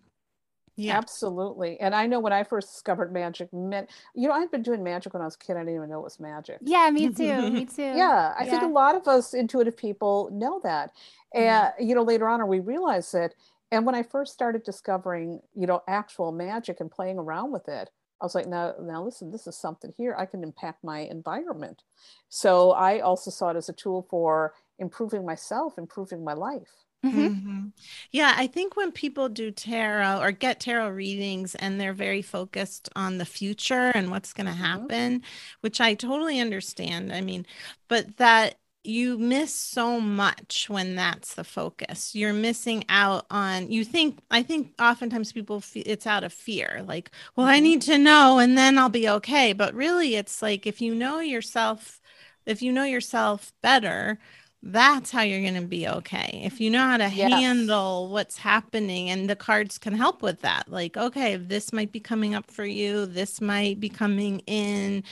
[0.78, 0.98] Yeah.
[0.98, 1.80] Absolutely.
[1.80, 5.14] And I know when I first discovered magic, meant you know, I'd been doing magic
[5.14, 5.58] when I was a kid.
[5.58, 6.60] I didn't even know it was magic.
[6.62, 7.50] Yeah, me too.
[7.52, 7.82] Me too.
[7.82, 10.90] Yeah, I think a lot of us intuitive people know that.
[10.90, 11.40] Mm-hmm.
[11.40, 11.72] And Yeah.
[11.80, 13.36] you know, later on we realize it.
[13.72, 17.90] And when I first started discovering, you know, actual magic and playing around with it,
[18.22, 20.16] I was like, now, now listen, this is something here.
[20.18, 21.84] I can impact my environment.
[22.30, 26.72] So I also saw it as a tool for improving myself, improving my life.
[27.06, 27.30] Mhm.
[27.32, 27.74] Mhm.
[28.12, 32.88] Yeah, I think when people do tarot or get tarot readings and they're very focused
[32.96, 34.92] on the future and what's going to Mhm.
[34.94, 35.22] happen,
[35.60, 37.12] which I totally understand.
[37.12, 37.46] I mean,
[37.90, 42.16] but that you miss so much when that's the focus.
[42.16, 46.84] You're missing out on, you think, I think oftentimes people feel it's out of fear,
[46.88, 47.60] like, well, I Mhm.
[47.60, 49.52] need to know and then I'll be okay.
[49.54, 52.00] But really, it's like if you know yourself,
[52.46, 54.20] if you know yourself better,
[54.64, 56.42] that's how you're going to be okay.
[56.44, 57.30] If you know how to Yes.
[57.32, 60.70] handle what's happening, and the cards can help with that.
[60.70, 65.04] Like, okay, this might be coming up for you, this might be coming in.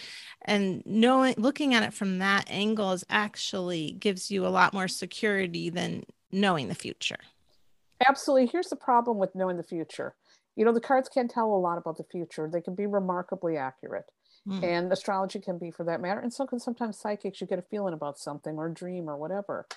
[0.44, 4.88] And knowing, looking at it from that angle is actually gives you a lot more
[4.88, 7.18] security than knowing the future.
[8.08, 8.48] Absolutely.
[8.48, 10.16] Here's the problem with knowing the future.
[10.56, 12.50] You know, the cards can tell a lot about the future.
[12.52, 14.06] They can be remarkably accurate.
[14.48, 14.64] Mm.
[14.64, 16.20] And astrology can be for that matter.
[16.20, 19.18] And so can sometimes psychics, you get a feeling about something or a dream or
[19.18, 19.68] whatever.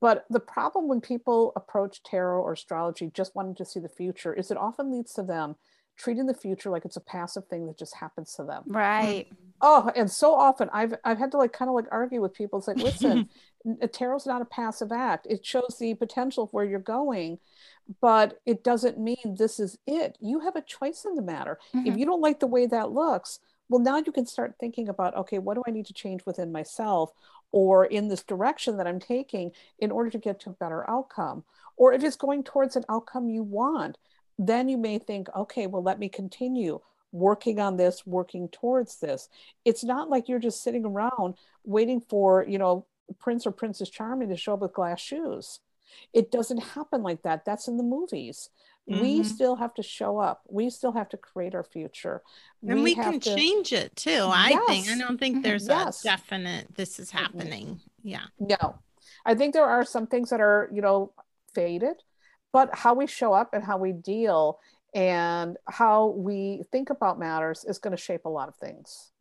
[0.00, 4.32] But the problem when people approach tarot or astrology just wanting to see the future
[4.32, 5.56] is it often leads to them
[5.96, 8.62] treating the future like it's a passive thing that just happens to them.
[8.66, 9.26] Right.
[9.60, 12.60] Oh, and so often I've I've had to like kind of like argue with people.
[12.60, 13.28] It's like, listen,
[13.92, 15.26] tarot's not a passive act.
[15.28, 17.40] It shows the potential of where you're going,
[18.00, 20.16] but it doesn't mean this is it.
[20.20, 21.58] You have a choice in the matter.
[21.74, 21.98] If Mhm.
[21.98, 25.38] you don't like the way that looks, well, now you can start thinking about, okay,
[25.38, 27.12] what do I need to change within myself
[27.52, 31.44] or in this direction that I'm taking in order to get to a better outcome?
[31.76, 33.98] Or if it's going towards an outcome you want,
[34.38, 36.80] then you may think, okay, well, let me continue
[37.12, 39.28] working on this, working towards this.
[39.64, 42.86] It's not like you're just sitting around waiting for, you know,
[43.18, 45.60] Prince or Princess Charming to show up with glass shoes.
[46.12, 47.44] It doesn't happen like that.
[47.44, 48.50] That's in the movies.
[48.88, 49.24] We Mhm.
[49.26, 50.42] still have to show up.
[50.48, 52.22] We still have to create our future.
[52.66, 54.26] And we, have can to- change it too.
[54.30, 54.88] I think.
[54.88, 55.42] I don't think Mhm.
[55.42, 56.00] there's Yes.
[56.00, 57.80] a definite this is happening.
[58.02, 58.24] Yeah.
[58.38, 58.78] No,
[59.26, 61.12] I think there are some things that are, you know,
[61.52, 62.02] faded,
[62.50, 64.58] but how we show up and how we deal
[64.94, 69.12] and how we think about matters is going to shape a lot of things.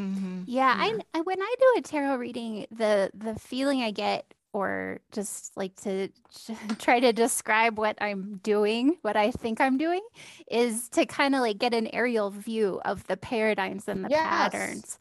[0.00, 0.44] Mhm.
[0.46, 5.00] Yeah, I, I when I do a tarot reading, the the feeling I get, or
[5.12, 6.08] just like to
[6.78, 10.00] try to describe what I'm doing, what I think I'm doing,
[10.50, 14.52] is to kind of like get an aerial view of the paradigms and the Yes.
[14.52, 14.98] patterns.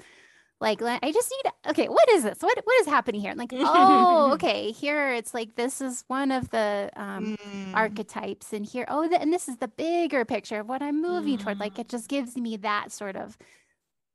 [0.59, 2.39] Like I just need okay, what is this?
[2.41, 3.31] What what is happening here?
[3.31, 7.73] I'm Like, oh, okay, here it's like this is one of the um Mm.
[7.73, 11.37] archetypes and here oh the, and this is the bigger picture of what i'm moving
[11.37, 11.81] toward like Mm.
[11.81, 13.37] it just gives me that sort of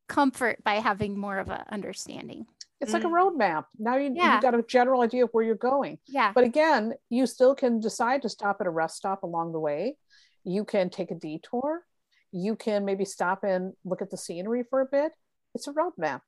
[0.09, 2.47] comfort by having more of a understanding
[2.81, 3.37] It's like a Mm.
[3.39, 3.65] roadmap.
[3.79, 4.35] Now you, Yeah.
[4.35, 5.99] you've got a general idea of where you're going.
[6.07, 9.61] yeah But again, you still can decide to stop at a rest stop along the
[9.61, 9.97] way.
[10.45, 11.85] You can take a detour.
[12.33, 15.13] You can maybe stop and look at the scenery for a bit.
[15.55, 16.23] It's a roadmap.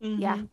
[0.00, 0.38] Yeah.
[0.38, 0.48] Mhm.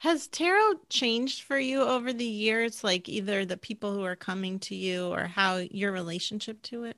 [0.00, 4.58] Has tarot changed for you over the years, like either the people who are coming
[4.60, 6.96] to you or how your relationship to it?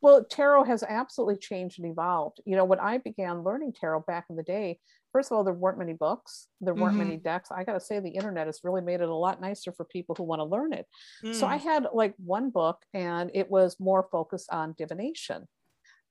[0.00, 2.40] Well, tarot has absolutely changed and evolved.
[2.44, 4.78] You know, when I began learning tarot back in the day,
[5.16, 7.50] first of all, there weren't many books, there weren't many decks.
[7.50, 10.14] I got to say, the internet has really made it a lot nicer for people
[10.14, 10.86] who want to learn it.
[11.30, 11.62] So I Mm.
[11.62, 15.48] had like one book, and it was more focused on divination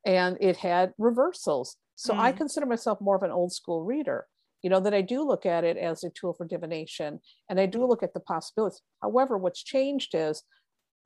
[0.03, 1.78] and it had reversals.
[1.95, 2.38] So I Mm.
[2.38, 4.28] consider myself more of an old school reader.
[4.64, 7.68] You know, that I do look at it as a tool for divination and I
[7.68, 8.82] do look at the possibilities.
[9.03, 10.41] However, what's changed is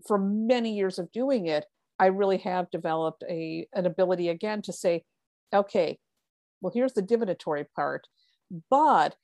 [0.07, 1.65] for many years of doing it,
[1.99, 5.03] I really have developed a an ability again to say,
[5.53, 5.99] okay,
[6.61, 8.07] well, here's the divinatory part,
[8.69, 9.15] but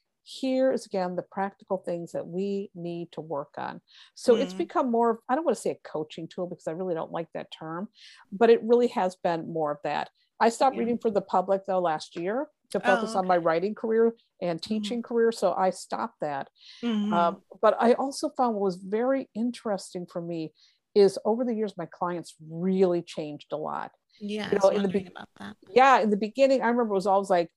[0.42, 3.80] here's again the practical things that we need to work on.
[4.16, 4.58] So it's Mm.
[4.58, 7.12] become more, of- I don't want to say a coaching tool because I really don't
[7.12, 7.90] like that term,
[8.32, 10.10] but it really has been more of that.
[10.40, 10.80] I stopped Yeah.
[10.82, 14.62] reading for the public though last year to focus Oh, on my writing career and
[14.62, 15.32] teaching career.
[15.32, 16.50] So I stopped that.
[16.84, 17.14] Mhm.
[17.14, 20.54] Um, but I also found what was very interesting for me
[20.96, 23.92] is over the years, my clients really changed a lot.
[24.20, 25.56] Yeah, you know, in the be- about that.
[25.70, 27.50] Yeah, in the beginning, I remember it was always like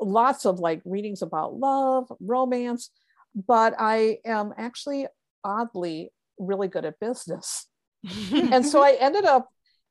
[0.00, 2.90] lots of like readings about love, romance,
[3.34, 5.06] but I am actually
[5.44, 7.66] oddly really good at business.
[8.32, 9.48] and so I ended up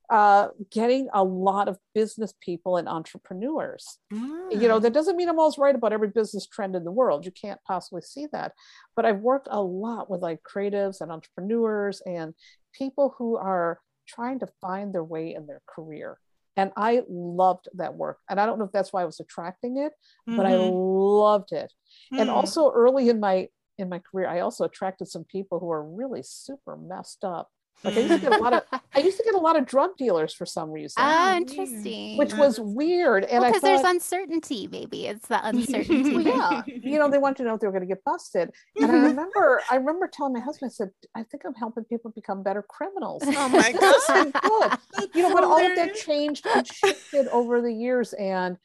[0.09, 3.97] uh, getting a lot of business people and entrepreneurs.
[4.11, 4.79] You know, Ah.
[4.79, 7.25] that doesn't mean I'm always right about every business trend in the world.
[7.25, 8.51] You can't possibly see that.
[8.95, 12.35] But I've worked a lot with like creatives and entrepreneurs and
[12.73, 16.19] people who are trying to find their way in their career.
[16.55, 18.19] And I loved that work.
[18.29, 19.93] And I don't know if that's why I was attracting it,
[20.35, 20.59] but I Mhm.
[20.59, 21.73] loved it.
[22.17, 22.29] And Hmm.
[22.29, 23.49] also early in my
[23.79, 27.49] in my career, I also attracted some people who are really super messed up.
[27.83, 28.63] Like I used to get a lot of
[28.95, 32.17] I used to get a lot of drug dealers for some reason, Ah, interesting.
[32.17, 33.25] which was weird.
[33.25, 34.67] And because thought, there's uncertainty.
[34.71, 36.13] Maybe it's the uncertainty.
[36.15, 38.51] well, yeah, you know, they wanted to know if they were going to get busted.
[38.77, 42.11] And I remember, I remember telling my husband, I said, I think I'm helping people
[42.11, 43.23] become better criminals.
[43.25, 44.31] Oh my This god.
[44.33, 44.79] good.
[44.93, 48.13] That's You know, but all of that changed and shifted over the years.
[48.13, 48.57] And,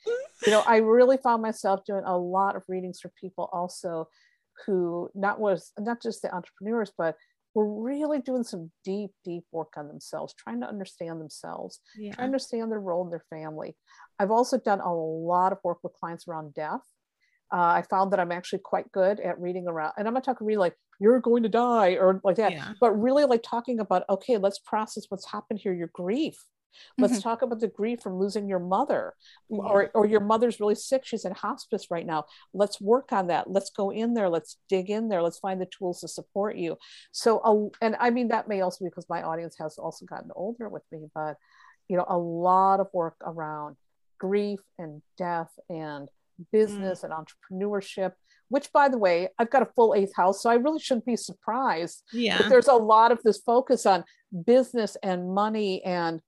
[0.47, 4.09] you know, I really found myself doing a lot of readings for people also
[4.67, 7.17] who not was not just the entrepreneurs, but
[7.59, 12.13] were really doing some deep, deep work on themselves, trying to understand themselves, Yeah.
[12.13, 13.77] trying to understand their role in their family.
[14.21, 16.83] I've also done a lot of work with clients around death.
[17.53, 20.47] Uh, I found that I'm actually quite good at reading around, and I'm not talking
[20.47, 22.73] really like you're going to die or like that, Yeah.
[22.81, 26.39] but really like talking about okay, let's process what's happened here, your grief.
[26.97, 27.23] Let's mm-hmm.
[27.23, 29.15] talk about the grief from losing your mother,
[29.51, 29.67] mm-hmm.
[29.67, 31.05] or or your mother's really sick.
[31.05, 32.25] She's in hospice right now.
[32.53, 33.51] Let's work on that.
[33.51, 34.29] Let's go in there.
[34.29, 35.23] Let's dig in there.
[35.23, 36.77] Let's find the tools to support you.
[37.13, 40.69] So, and I mean that may also be because my audience has also gotten older
[40.69, 41.37] with me, but
[41.89, 43.77] you know, a lot of work around
[44.19, 46.47] grief and death and mm.
[46.53, 48.13] business and entrepreneurship.
[48.51, 51.17] Which, by the way, I've got a full eighth house, so I really shouldn't be
[51.17, 52.49] surprised Yeah.
[52.49, 54.05] there's a lot of this focus on
[54.47, 56.23] business and money and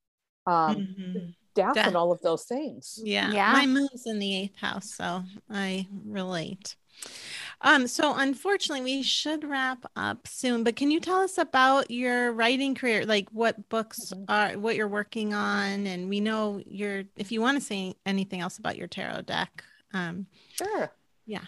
[0.46, 1.34] um, Mhm.
[1.54, 1.86] death Death.
[1.88, 2.98] and all of those things.
[3.02, 3.30] Yeah.
[3.32, 3.52] Yeah.
[3.52, 6.76] My moon's in the eighth house, so I relate.
[7.62, 12.32] Um, so unfortunately, we should wrap up soon, but can you tell us about your
[12.32, 13.04] writing career?
[13.06, 14.24] Like what books Mhm.
[14.28, 15.86] are what you're working on?
[15.86, 19.64] And we know you're if you want to say anything else about your tarot deck.
[19.92, 20.92] Um, Sure.
[21.26, 21.44] Yeah.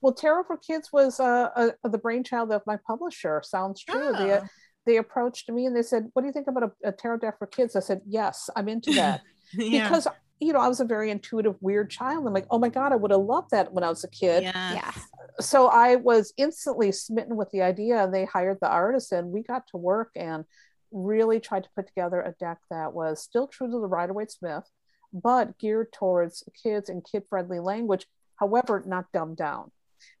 [0.00, 3.40] Well, Tarot for Kids was uh, uh, the brainchild of my publisher.
[3.44, 4.12] Sounds True.
[4.12, 4.46] They, oh,
[4.88, 7.38] they approached me and they said, "What do you think about a, a tarot deck
[7.38, 9.20] for kids?" I said, "Yes, I'm into that."
[9.52, 9.88] yeah.
[9.88, 10.08] Because
[10.40, 12.26] you know, I was a very intuitive, weird child.
[12.26, 14.42] I'm like, "Oh my god, I would have loved that when I was a kid."
[14.44, 14.54] Yes.
[14.54, 14.92] Yeah.
[15.40, 19.42] so I was instantly smitten with the idea, and they hired the artist, and we
[19.42, 20.44] got to work and
[20.90, 24.30] really tried to put together a deck that was still true to the Rider Waite
[24.30, 24.64] Smith,
[25.12, 28.06] but geared towards kids and kid-friendly language.
[28.36, 29.70] However, not dumbed down,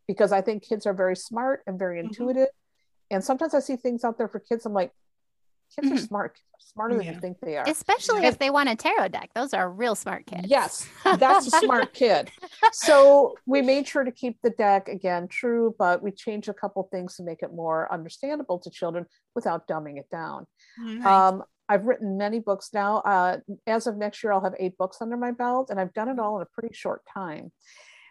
[0.06, 2.06] because I think kids are very smart and very Mhm.
[2.08, 2.48] intuitive,
[3.10, 4.66] and sometimes I see things out there for kids.
[4.66, 4.92] I'm like,
[5.74, 6.06] kids are Mhm.
[6.08, 7.64] smart, smarter than you think they are.
[7.66, 8.28] Especially Yeah.
[8.28, 9.30] if they want a tarot deck.
[9.34, 10.48] Those are real smart kids.
[10.48, 10.88] Yes,
[11.22, 12.30] that's a smart kid.
[12.72, 16.82] So we made sure to keep the deck again true, but we changed a couple
[16.90, 20.46] things to make it more understandable to children without dumbing it down.
[20.78, 21.04] Nice.
[21.06, 22.98] Um, I've written many books now.
[23.00, 26.08] Uh, as of next year, I'll have eight books under my belt, and I've done
[26.08, 27.52] it all in a pretty short time.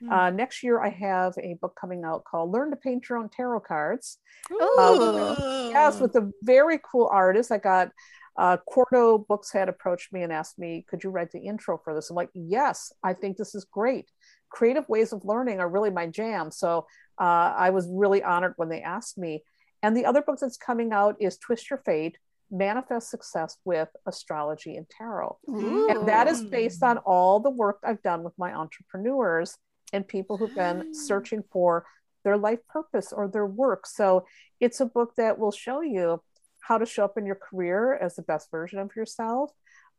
[0.04, 0.12] Mm.
[0.12, 3.30] Uh, next year, I have a book coming out called Learn to Paint Your Own
[3.30, 4.20] Tarot Cards.
[4.52, 5.36] Ooh.
[5.72, 7.52] Yes, with a very cool artist.
[7.52, 7.92] I got
[8.38, 11.96] uh, Quarto Books had approached me and asked me, could you write the intro for
[11.96, 12.10] this?
[12.10, 14.12] I'm like, yes, I think this is great.
[14.50, 16.52] Creative ways of learning are really my jam.
[16.52, 16.86] So
[17.20, 19.44] uh, I was really honored when they asked me.
[19.82, 22.18] And the other book that's coming out is Twist Your Fate
[22.50, 25.38] Manifest Success with Astrology and Tarot.
[25.50, 25.90] Ooh.
[25.90, 29.58] And that is based on all the work I've done with my entrepreneurs
[29.94, 30.94] and people who've been Ah.
[30.94, 31.86] searching for
[32.24, 33.88] their life purpose or their work.
[33.88, 34.26] So
[34.60, 36.22] it's a book that will show you
[36.60, 39.52] how to show up in your career as the best version of yourself,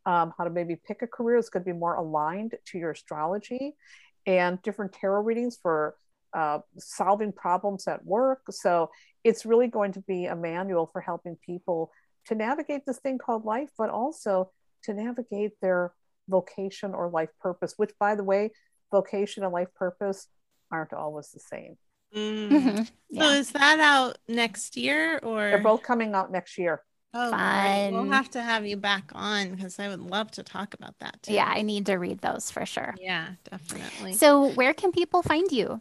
[0.04, 2.90] um, how to maybe pick a career that's going to be more aligned to your
[2.90, 3.76] astrology,
[4.26, 5.96] and different tarot readings for
[6.34, 8.42] uh, solving problems at work.
[8.50, 8.90] So
[9.24, 11.90] it's really going to be a manual for helping people
[12.26, 14.50] to navigate this thing called life, but also
[14.82, 15.94] to navigate their
[16.28, 18.50] vocation or life purpose, which, by the way,
[18.90, 20.28] vocation and life purpose
[20.70, 21.76] aren't always the same.
[22.14, 22.50] Mm.
[22.50, 22.90] Mhm.
[23.14, 26.82] So is that out next year or They're both coming out next year.
[27.14, 27.90] Oh, great.
[27.92, 31.22] We'll have to have you back on because I would love to talk about that
[31.22, 31.32] too.
[31.32, 32.94] Yeah, I need to read those for sure.
[33.00, 34.12] Yeah, definitely.
[34.12, 35.80] So, where can people find you?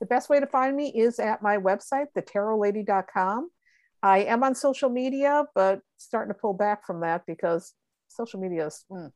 [0.00, 3.50] The best way to find me is at my website, thetarotlady.com.
[4.02, 7.74] I am on social media, but starting to pull back from that because
[8.08, 8.84] social media is.
[8.90, 9.12] mm.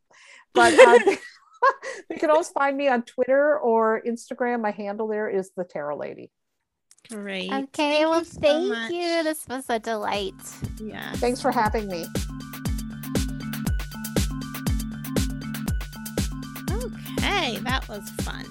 [0.54, 0.98] But uh,
[2.08, 4.60] they can always find me on Twitter or Instagram.
[4.60, 6.30] My handle there is the Tarot Lady.
[7.10, 7.52] Great.
[7.52, 8.90] Okay, Thank well, you so thank much.
[8.90, 9.22] you.
[9.24, 10.34] This was a delight.
[10.82, 11.12] Yeah.
[11.14, 12.06] Thanks for having me.
[17.18, 18.46] Okay, that was fun.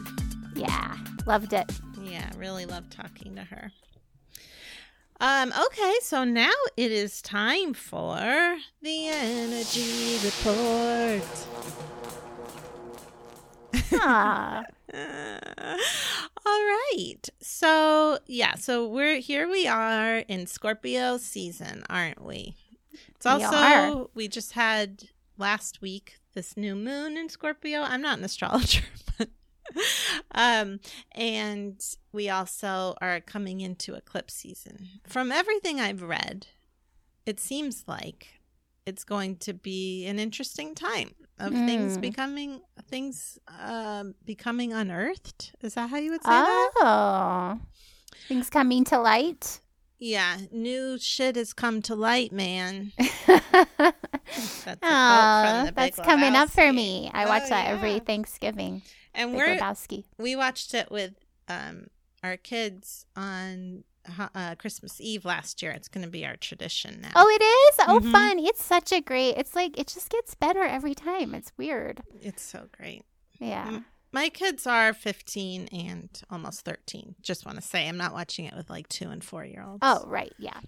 [0.56, 0.96] Yeah,
[1.26, 1.72] loved it.
[2.02, 3.72] Yeah, really loved talking to her.
[5.20, 11.24] Um, okay, so now it is time for the energy report.
[14.02, 14.64] Aw.
[16.46, 17.22] All right.
[17.42, 22.56] So, yeah, so we're here we are in Scorpio season, aren't we?
[23.16, 24.06] It's We also are.
[24.14, 25.06] we just had
[25.38, 27.82] last week this new moon in Scorpio.
[27.82, 28.84] I'm not an astrologer,
[29.18, 29.30] but
[30.36, 30.80] um
[31.14, 31.82] and
[32.12, 34.88] we also are coming into eclipse season.
[35.08, 36.48] From everything I've read,
[37.26, 38.40] it seems like
[38.86, 42.02] it's going to be an interesting time of things Mm.
[42.02, 45.54] becoming things um becoming unearthed.
[45.62, 46.72] Is that how you would say that?
[46.82, 47.60] Oh,
[48.28, 49.60] things coming to light.
[50.00, 52.92] Yeah, new shit has come to light, man.
[52.98, 57.10] That's a quote from The Big that's coming up for me.
[57.14, 57.72] I Oh, watch that yeah.
[57.74, 58.82] every Thanksgiving.
[59.14, 60.04] And Big we're Lebowski.
[60.18, 61.14] we watched it with
[61.48, 61.88] um
[62.24, 63.84] our kids on
[64.36, 65.72] uh, Christmas Eve last year.
[65.72, 67.12] It's going to be our tradition now.
[67.16, 67.86] Oh, it is.
[67.88, 68.12] Oh, Mhm.
[68.12, 68.40] fun!
[68.40, 69.38] It's such a great.
[69.38, 71.34] It's like it just gets better every time.
[71.34, 72.02] It's weird.
[72.22, 73.04] it's so great.
[73.40, 73.80] Yeah.
[74.12, 77.16] My kids are 15 and almost 13.
[77.24, 79.80] Just want to say I'm not watching it with like 2 and 4 year olds.
[79.82, 80.32] Oh, right.
[80.38, 80.60] Yeah.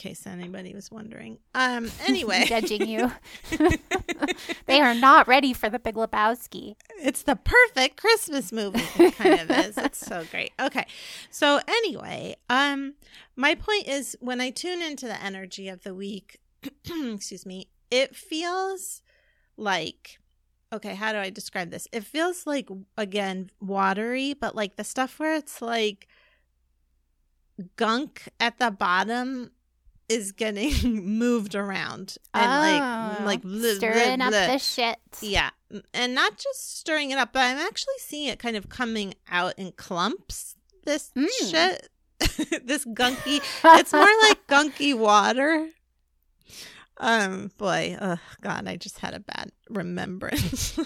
[0.00, 1.38] In case anybody was wondering.
[1.54, 3.12] Um anyway, judging you.
[4.66, 6.76] they are not ready for the Big Lebowski.
[7.02, 8.82] it's the perfect Christmas movie.
[8.98, 9.76] It kind of is.
[9.78, 10.52] It's so great.
[10.60, 10.86] Okay.
[11.30, 12.94] So anyway, um
[13.36, 16.38] my point is when I tune into the energy of the week,
[16.84, 19.02] excuse me, it feels
[19.56, 20.18] like
[20.72, 21.88] okay, how do I describe this?
[21.92, 26.08] It feels like again watery, but like the stuff where it's like
[27.76, 29.50] gunk at the bottom
[30.10, 34.46] is getting moved around and like Oh, like bleh, stirring bleh, up bleh.
[34.48, 34.98] the shit.
[35.22, 35.50] Yeah,
[35.94, 39.54] and not just stirring it up, but I'm actually seeing it kind of coming out
[39.56, 40.56] in clumps.
[40.84, 41.28] This Mm.
[41.50, 41.88] shit,
[42.66, 43.40] this gunky.
[43.78, 45.68] It's more like gunky water.
[46.98, 50.78] Um, boy, oh God, I just had a bad remembrance.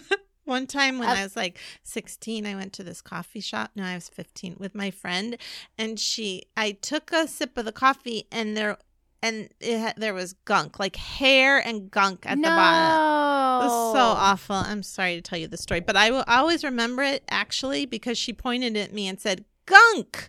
[0.45, 3.71] One time when Uh, I was like 16, I went to this coffee shop.
[3.75, 5.37] No, I was 15 with my friend,
[5.79, 8.77] and she, I took a sip of the coffee, and there,
[9.25, 12.49] and it there was gunk, like hair and gunk at no.
[12.49, 13.65] the bottom.
[13.65, 14.57] It was so awful.
[14.57, 18.19] I'm sorry to tell you the story, but I will always remember it actually because
[18.19, 20.29] she pointed at me and said, "Gunk."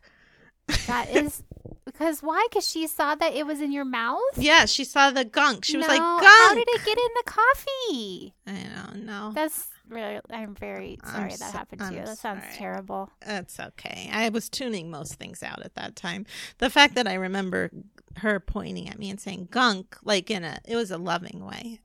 [0.88, 1.44] That is
[1.86, 2.48] because why?
[2.50, 4.22] Because she saw that it was in your mouth.
[4.38, 5.66] Yeah, she saw the gunk.
[5.66, 8.34] She was like, "Gunk." How did it get in the coffee?
[8.48, 9.32] I don't know.
[9.36, 10.20] That's really.
[10.32, 12.06] I'm very I'm sorry that so- happened to I'm you.
[12.06, 12.56] That sounds sorry.
[12.56, 13.12] terrible.
[13.26, 14.10] That's okay.
[14.12, 16.26] I was tuning most things out at that time.
[16.58, 17.70] The fact that I remember
[18.18, 21.80] her pointing at me and saying "gunk" like in a, it was a loving way,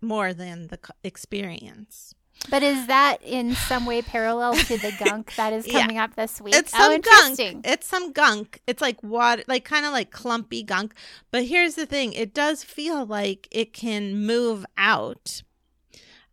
[0.00, 2.14] more than the experience.
[2.50, 5.82] But is that in some way parallel to the gunk that is Yeah.
[5.82, 6.54] coming up this week?
[6.56, 7.52] It's oh, some interesting.
[7.62, 7.66] gunk.
[7.68, 8.60] It's some gunk.
[8.66, 10.92] It's like water, like kind of like clumpy gunk.
[11.30, 15.42] But here's the thing: it does feel like it can move out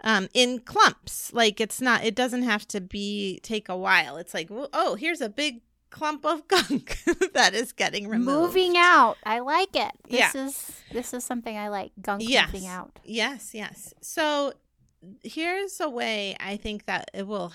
[0.03, 1.31] um, in clumps.
[1.33, 2.03] Like it's not.
[2.03, 4.17] It doesn't have to be take a while.
[4.17, 6.99] It's like, oh, here's a big clump of gunk
[7.33, 8.27] that is getting removed.
[8.55, 9.17] Moving out.
[9.25, 9.91] I like it.
[10.09, 10.45] This Yeah.
[10.45, 11.91] is this is something I like.
[12.01, 12.51] Gunk Yes.
[12.53, 12.99] moving out.
[13.03, 13.93] Yes, yes.
[14.01, 14.53] So
[15.23, 17.53] here's a way I think that it will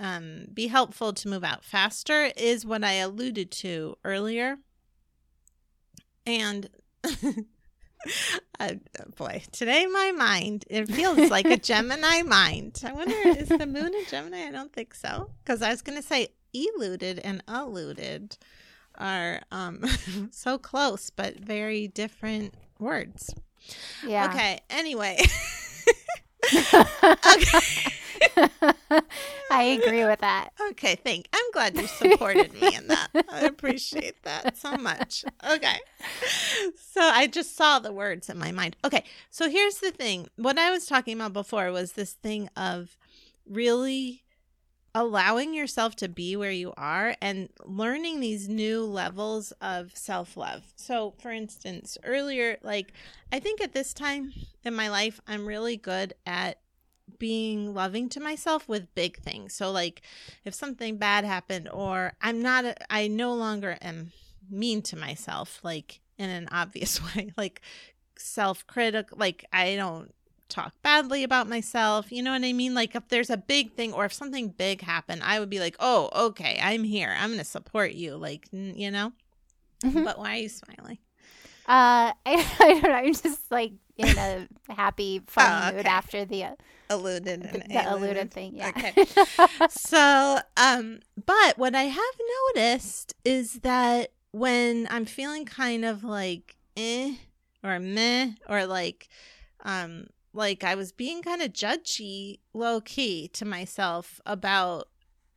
[0.00, 4.56] um, be helpful to move out faster is what I alluded to earlier.
[6.26, 6.68] And
[8.60, 8.74] uh,
[9.16, 12.82] boy, today my mind, it feels like a Gemini mind.
[12.84, 14.46] I wonder, is the moon a Gemini?
[14.46, 15.30] I don't think so.
[15.44, 18.36] Because I was going to say eluded and eluded
[18.96, 19.84] are um,
[20.30, 23.34] so close, but very different words.
[24.06, 24.28] Yeah.
[24.30, 24.60] Okay.
[24.70, 25.18] Anyway.
[29.54, 30.50] I agree with that.
[30.70, 30.96] Okay.
[30.96, 31.28] Thank.
[31.32, 33.08] I'm glad you supported me in that.
[33.30, 35.24] I appreciate that so much.
[35.48, 35.76] Okay.
[36.76, 38.76] So I just saw the words in my mind.
[38.84, 39.04] Okay.
[39.30, 40.28] So here's the thing.
[40.36, 42.96] What I was talking about before was this thing of
[43.46, 44.24] really
[44.94, 50.72] allowing yourself to be where you are and learning these new levels of self-love.
[50.76, 52.92] So for instance, earlier like
[53.32, 54.32] I think at this time
[54.64, 56.58] in my life I'm really good at
[57.18, 59.54] being loving to myself with big things.
[59.54, 60.02] So like
[60.44, 64.12] if something bad happened or I'm not a, I no longer am
[64.50, 67.60] mean to myself like in an obvious way like
[68.16, 70.12] self-critical like I don't
[70.48, 72.12] talk badly about myself.
[72.12, 72.74] You know what I mean?
[72.74, 75.76] Like if there's a big thing or if something big happened, I would be like,
[75.80, 77.14] "Oh, okay, I'm here.
[77.18, 79.12] I'm going to support you." Like, you know?
[79.82, 80.04] Mhm.
[80.04, 80.98] But why are you smiling?
[81.66, 82.14] Uh, I,
[82.60, 82.92] I don't know.
[82.92, 86.54] I'm just like in a happy, funny Oh, mood after the uh,
[86.90, 88.56] Alluded the, the alluded thing.
[88.56, 88.68] Yeah.
[88.68, 88.94] Okay.
[89.70, 92.14] so, um, but what I have
[92.54, 97.14] noticed is that when I'm feeling kind of like eh
[97.62, 99.08] or meh or like,
[99.64, 104.88] um, like I was being kind of judgy, low key to myself about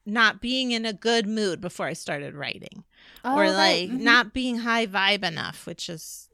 [0.07, 2.85] not being in a good mood before I started writing
[3.25, 3.99] Oh, or like Mhm.
[3.99, 6.29] not being high vibe enough, which is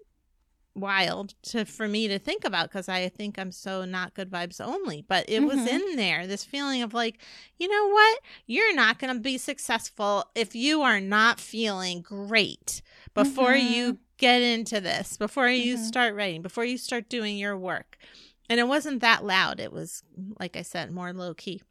[0.76, 4.60] wild to for me to think about because I think I'm so not good vibes
[4.64, 5.04] only.
[5.08, 5.68] But it was Mhm.
[5.68, 7.18] in there, this feeling of like,
[7.58, 8.20] you know what?
[8.46, 12.82] You're not gonna be successful if you are not feeling great
[13.14, 15.86] before you get into this, before you Mhm.
[15.86, 17.98] start writing, before you start doing your work.
[18.50, 19.60] And it wasn't that loud.
[19.60, 20.04] It was,
[20.40, 21.62] like I said, more low key.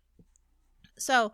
[0.96, 1.32] So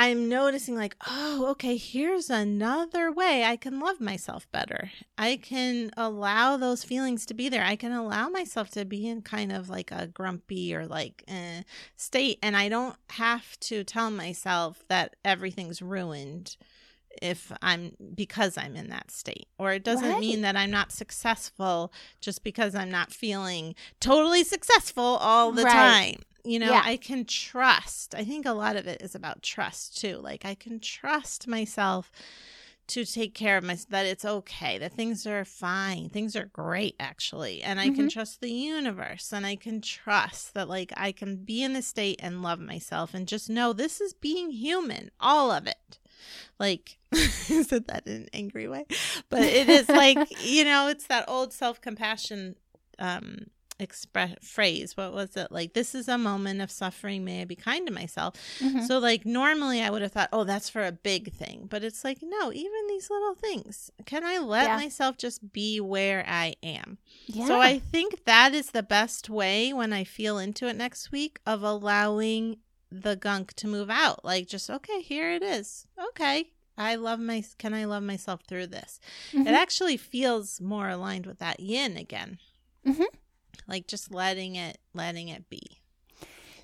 [0.00, 4.92] I'm noticing, like, oh, okay, here's another way I can love myself better.
[5.18, 7.64] I can allow those feelings to be there.
[7.64, 11.62] I can allow myself to be in kind of like a grumpy or like eh,
[11.96, 12.38] state.
[12.44, 16.56] And I don't have to tell myself that everything's ruined
[17.20, 19.48] if I'm because I'm in that state.
[19.58, 20.20] Or it doesn't Right.
[20.20, 25.74] mean that I'm not successful just because I'm not feeling totally successful all the Right.
[25.74, 26.22] time.
[26.48, 26.82] You know, Yeah.
[26.84, 28.14] I can trust.
[28.14, 30.16] I think a lot of it is about trust too.
[30.16, 32.10] Like I can trust myself
[32.88, 36.96] to take care of myself that it's okay that things are fine things are great
[36.98, 41.36] actually and i can trust the universe and i can trust that like i can
[41.36, 45.50] be in the state and love myself and just know this is being human all
[45.50, 45.98] of it
[46.58, 48.86] like I said that in an angry way
[49.28, 52.56] but it is like you know it's that old self-compassion
[52.98, 53.48] um
[53.80, 57.54] express phrase what was it like this is a moment of suffering may i be
[57.54, 58.86] kind to myself Mhm.
[58.86, 62.02] so like normally I would have thought, oh, that's for a big thing, but it's
[62.04, 63.90] like no, even these little things.
[64.04, 64.76] Can I let Yeah.
[64.76, 66.98] myself just be where I am?
[67.26, 67.46] yeah.
[67.46, 71.38] So I think that is the best way when I feel into it next week
[71.46, 72.58] of allowing
[72.90, 74.24] the gunk to move out.
[74.24, 75.86] Like just okay, here it is.
[76.10, 76.50] Okay.
[76.76, 78.98] I love my can I love myself through this?
[79.32, 79.46] Mhm.
[79.46, 82.38] It actually feels more aligned with that yin again.
[82.86, 83.06] Mhm.
[83.68, 85.62] Like just letting it letting it be.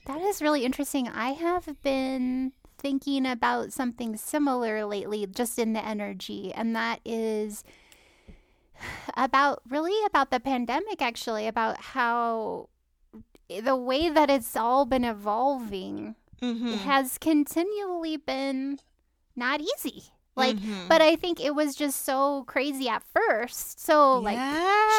[0.07, 1.09] That is really interesting.
[1.09, 7.63] I have been thinking about something similar lately, just in the energy, and that is
[9.17, 12.69] about really about the pandemic, actually, about how
[13.49, 16.79] the way that it's all been evolving Mhm.
[16.79, 18.81] has continually been
[19.37, 20.05] not easy.
[20.37, 20.89] Like, Mhm.
[20.89, 23.79] but I think it was just so crazy at first.
[23.79, 24.39] So, like,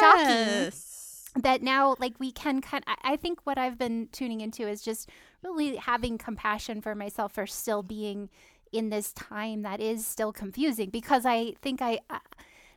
[0.00, 0.70] shocking.
[1.36, 4.82] That now like we can kind I I think what I've been tuning into is
[4.82, 5.08] just
[5.42, 8.30] really having compassion for myself for still being
[8.72, 12.18] in this time that is still confusing because I think I uh,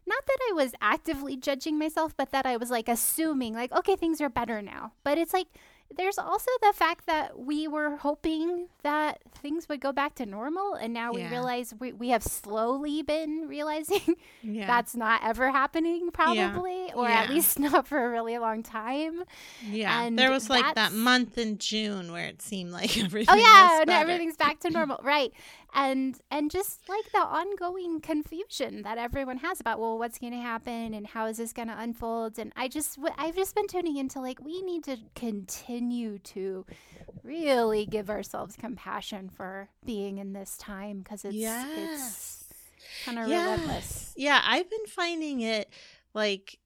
[0.06, 3.96] not that I was actively judging myself but that I was like assuming like okay
[3.96, 4.92] things are better now.
[5.04, 5.48] But it's like
[5.98, 10.74] there's also the fact that we were hoping that things would go back to normal
[10.76, 14.68] and now we realize we, we have slowly been realizing Yeah.
[14.68, 19.24] that's not ever happening probably or at least not for a really long time
[19.70, 20.04] yeah.
[20.04, 23.34] and there was like that month in June where it seemed like everything.
[23.36, 25.34] oh yeah and everything's back to normal right
[25.74, 30.40] and and just like the ongoing confusion that everyone has about well what's going to
[30.40, 32.40] happen and how is this going to unfold?
[32.40, 36.66] And i just w- i've just been tuning into like we need to continue to
[37.24, 41.36] really give ourselves compassion for being in this time because it's
[41.78, 42.46] it's
[43.06, 43.46] kind of Yes.
[43.46, 44.14] relentless.
[44.16, 45.70] Yeah, I've been finding it
[46.14, 46.58] like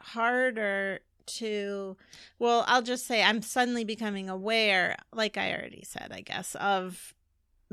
[0.00, 1.96] harder to
[2.38, 7.14] well, I'll just say I'm suddenly becoming aware, like I already said, I guess, of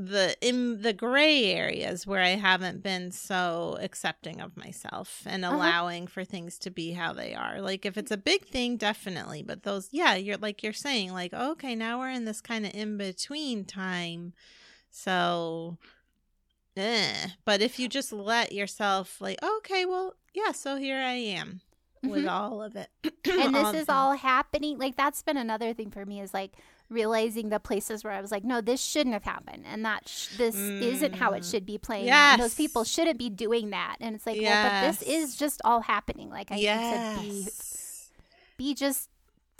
[0.06, 5.56] the in the gray areas where I haven't been so accepting of myself and Uh-huh.
[5.56, 7.60] allowing for things to be how they are.
[7.60, 9.42] Like if it's a big thing, definitely.
[9.42, 12.74] But those yeah, you're like you're saying, like, okay, now we're in this kind of
[12.74, 14.32] in between time.
[14.90, 15.78] So
[16.76, 17.28] eh.
[17.44, 21.60] but if you just let yourself like, okay, well, yeah, so here I am
[22.02, 22.30] with Mhm.
[22.30, 22.88] all of it.
[23.30, 26.52] and this is all happening like that's been another thing for me is like
[26.90, 29.64] realizing the places where i was like no this shouldn't have happened.
[29.66, 31.50] And that sh- this isn't how it Mm.
[31.50, 32.08] should be playing.
[32.10, 33.96] And those people shouldn't be doing that.
[34.00, 36.28] And it's like well but this is just all happening.
[36.30, 36.62] Like i need
[37.16, 37.48] to be
[38.56, 39.08] be just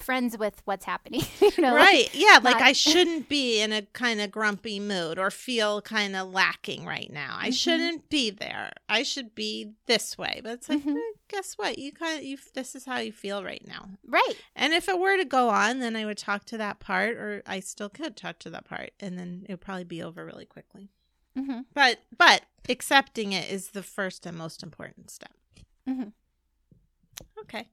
[0.03, 1.23] friends with what's happening.
[1.41, 2.09] you know, right.
[2.15, 2.39] Yeah.
[2.43, 6.33] Like not- I shouldn't be in a kind of grumpy mood or feel kind of
[6.33, 7.37] lacking right now.
[7.39, 7.55] I Mhm.
[7.55, 8.71] shouldn't be there.
[8.89, 10.41] I should be this way.
[10.43, 10.97] But it's like, Mhm.
[10.97, 11.79] eh, guess what?
[11.79, 13.89] You kind of, you, this is how you feel right now.
[14.07, 14.35] Right.
[14.57, 17.43] And if it were to go on, then I would talk to that part, or
[17.47, 20.47] I still could talk to that part, and then it would probably be over really
[20.47, 20.91] quickly.
[21.37, 25.33] hmm But but accepting it is the first and most important step.
[25.89, 26.13] Mhm.
[27.41, 27.69] Okay.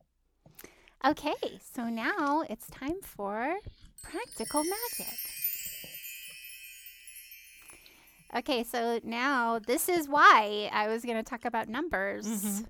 [1.06, 1.34] Okay,
[1.74, 3.56] so now it's time for
[4.04, 5.14] practical magic.
[8.36, 12.26] Okay, so now this is why I was going to talk about numbers.
[12.28, 12.66] Mhm.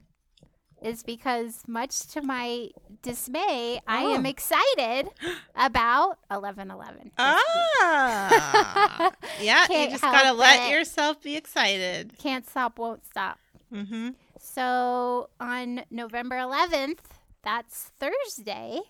[0.80, 2.70] Is because, much to my
[3.02, 4.30] dismay, I am Oh.
[4.30, 5.10] excited
[5.56, 7.12] about 1111.
[7.18, 9.66] Ah, yeah.
[9.72, 10.72] You just gotta let it.
[10.72, 12.14] yourself be excited.
[12.20, 13.40] Can't stop, won't stop.
[13.74, 14.10] Mm-hmm.
[14.40, 17.00] So on November 11th,
[17.48, 18.82] that's Thursday,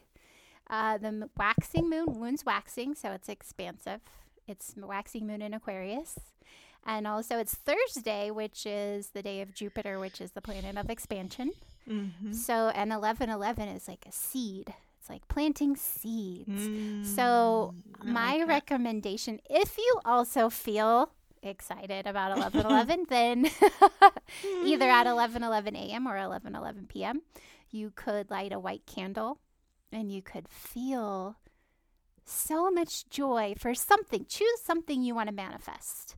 [0.68, 4.02] uh, the waxing moon, moon's waxing, so it's expansive.
[4.48, 6.18] It's waxing moon in Aquarius.
[6.86, 10.90] And also it's Thursday, which is the day of Jupiter, which is the planet of
[10.90, 11.52] expansion.
[11.88, 12.32] Mm-hmm.
[12.32, 14.74] So, and 1111 is like a seed.
[15.00, 16.64] It's like planting seeds.
[17.16, 21.12] So, Mm, I My like recommendation, if you also feel
[21.44, 23.46] excited about 1111, then
[24.66, 26.08] either at 11:11 a.m.
[26.08, 27.22] or 11:11 p.m.
[27.78, 29.38] You could light a white candle
[29.92, 31.38] and you could feel
[32.26, 34.26] so much joy for something.
[34.28, 36.16] Choose something you want to manifest.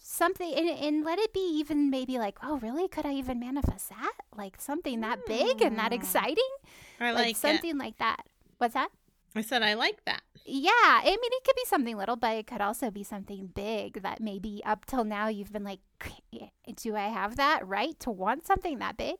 [0.00, 2.88] Something and, and let it be even maybe like, oh, really?
[2.88, 4.12] Could I even manifest that?
[4.34, 5.96] Like something that big and that Mm.
[5.96, 6.52] exciting?
[6.98, 7.36] I Like, like it.
[7.36, 8.26] something like that.
[8.56, 8.88] What's that?
[9.36, 10.22] I said I like that.
[10.46, 14.02] Yeah, I mean, it could be something little, but it could also be something big
[14.02, 15.80] that maybe up till now you've been like,
[16.76, 19.16] do I have that right to want something that big?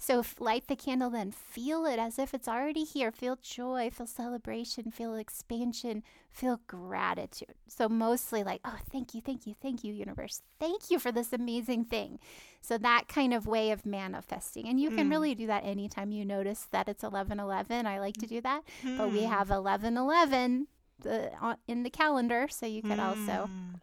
[0.00, 3.10] So f- light the candle, then feel it as if it's already here.
[3.10, 7.54] Feel joy, feel celebration, feel expansion, feel gratitude.
[7.66, 10.42] So mostly like, oh, thank you, thank you, thank you, universe.
[10.60, 12.20] Thank you for this amazing thing.
[12.60, 14.68] So that kind of way of manifesting.
[14.68, 15.10] And you can Mm.
[15.10, 17.84] really do that anytime you notice that it's 1111.
[17.86, 18.62] I like to do that
[18.96, 19.28] but we Mm.
[19.30, 20.68] have 1111
[21.00, 23.80] the, on, in the calendar so you could also Mm.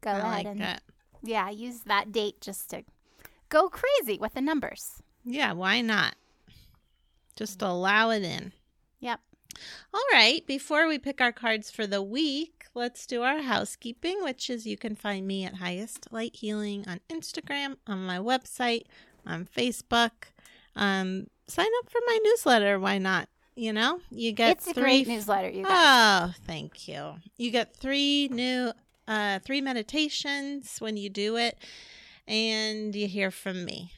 [0.00, 0.82] go I ahead like and that.
[1.22, 2.82] yeah use that date just to
[3.48, 6.14] go crazy with the numbers Yeah, why not?
[7.34, 8.52] Just allow it in.
[9.00, 9.20] yep
[9.92, 14.48] All right, before we pick our cards for the week, let's do our housekeeping, which
[14.48, 18.84] is you can find me at Highest Light Healing on Instagram, on my website,
[19.26, 20.30] on Facebook.
[20.76, 22.78] Um, sign up for my newsletter.
[22.78, 23.28] Why not?
[23.56, 27.14] You know, you get it's a three great newsletter you guys Oh, thank you.
[27.38, 28.72] You get three new
[29.08, 31.56] uh three meditations when you do it
[32.28, 33.92] and you hear from me.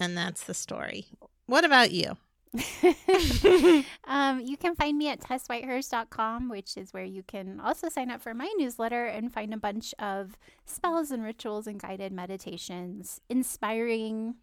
[0.00, 1.06] And that's the story.
[1.46, 2.16] What about you?
[4.08, 8.20] um, you can find me at tesswhitehurst.com which is where you can also sign up
[8.20, 14.34] for my newsletter and find a bunch of spells and rituals and guided meditations inspiring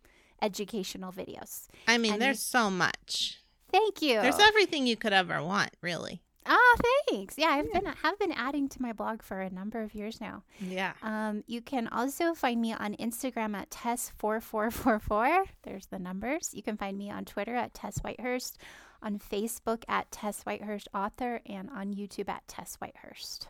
[0.41, 3.39] educational videos I mean, And there's so much.
[3.73, 6.21] thank you There's everything you could ever want, really.
[6.48, 6.76] Oh
[7.10, 10.19] thanks yeah i've been have been adding to my blog for a number of years
[10.22, 10.94] now Yeah.
[11.02, 15.45] Um, you can also find me on Instagram at Tess4444.
[15.64, 16.52] There's the numbers.
[16.53, 18.56] You can find me on Twitter at Tess Whitehurst,
[19.02, 23.48] on Facebook at Tess Whitehurst Author, and on YouTube at Tess Whitehurst.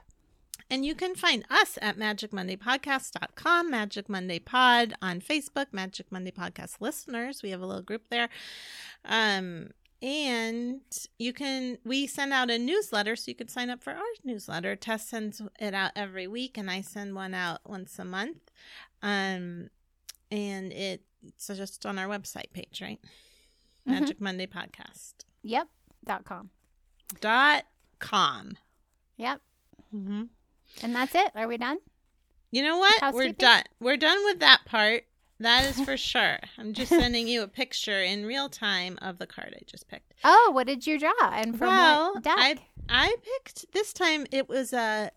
[0.69, 6.81] And you can find us at magicmondaypodcast.com, Magic Monday Pod on Facebook, Magic Monday Podcast
[6.81, 7.41] listeners.
[7.41, 8.27] We have a little group there.
[9.05, 9.69] Um,
[10.01, 10.81] and
[11.17, 14.75] you can, we send out a newsletter, so you could sign up for our newsletter.
[14.75, 18.51] Tess sends it out every week, and I send one out once a month.
[19.01, 19.69] Um,
[20.31, 22.99] and it, it's just on our website page, right?
[23.87, 23.91] Mhm.
[24.01, 25.13] Magic Monday Podcast
[25.43, 25.67] Yep.
[26.05, 26.49] Dot com.
[27.21, 27.63] dot
[27.99, 28.57] com.
[29.17, 29.41] Yep.
[29.95, 30.23] Mm-hmm.
[30.83, 31.31] And that's it.
[31.35, 31.77] Are we done?
[32.51, 33.13] You know what?
[33.13, 33.63] We're done.
[33.79, 35.03] We're done with that part.
[35.39, 36.39] That is for sure.
[36.57, 40.13] I'm just sending you a picture in real time of the card I just picked.
[40.23, 41.11] Oh, what did you draw?
[41.21, 42.35] And from Well, what deck?
[42.37, 42.57] I
[42.89, 44.25] I picked this time.
[44.31, 45.11] It was a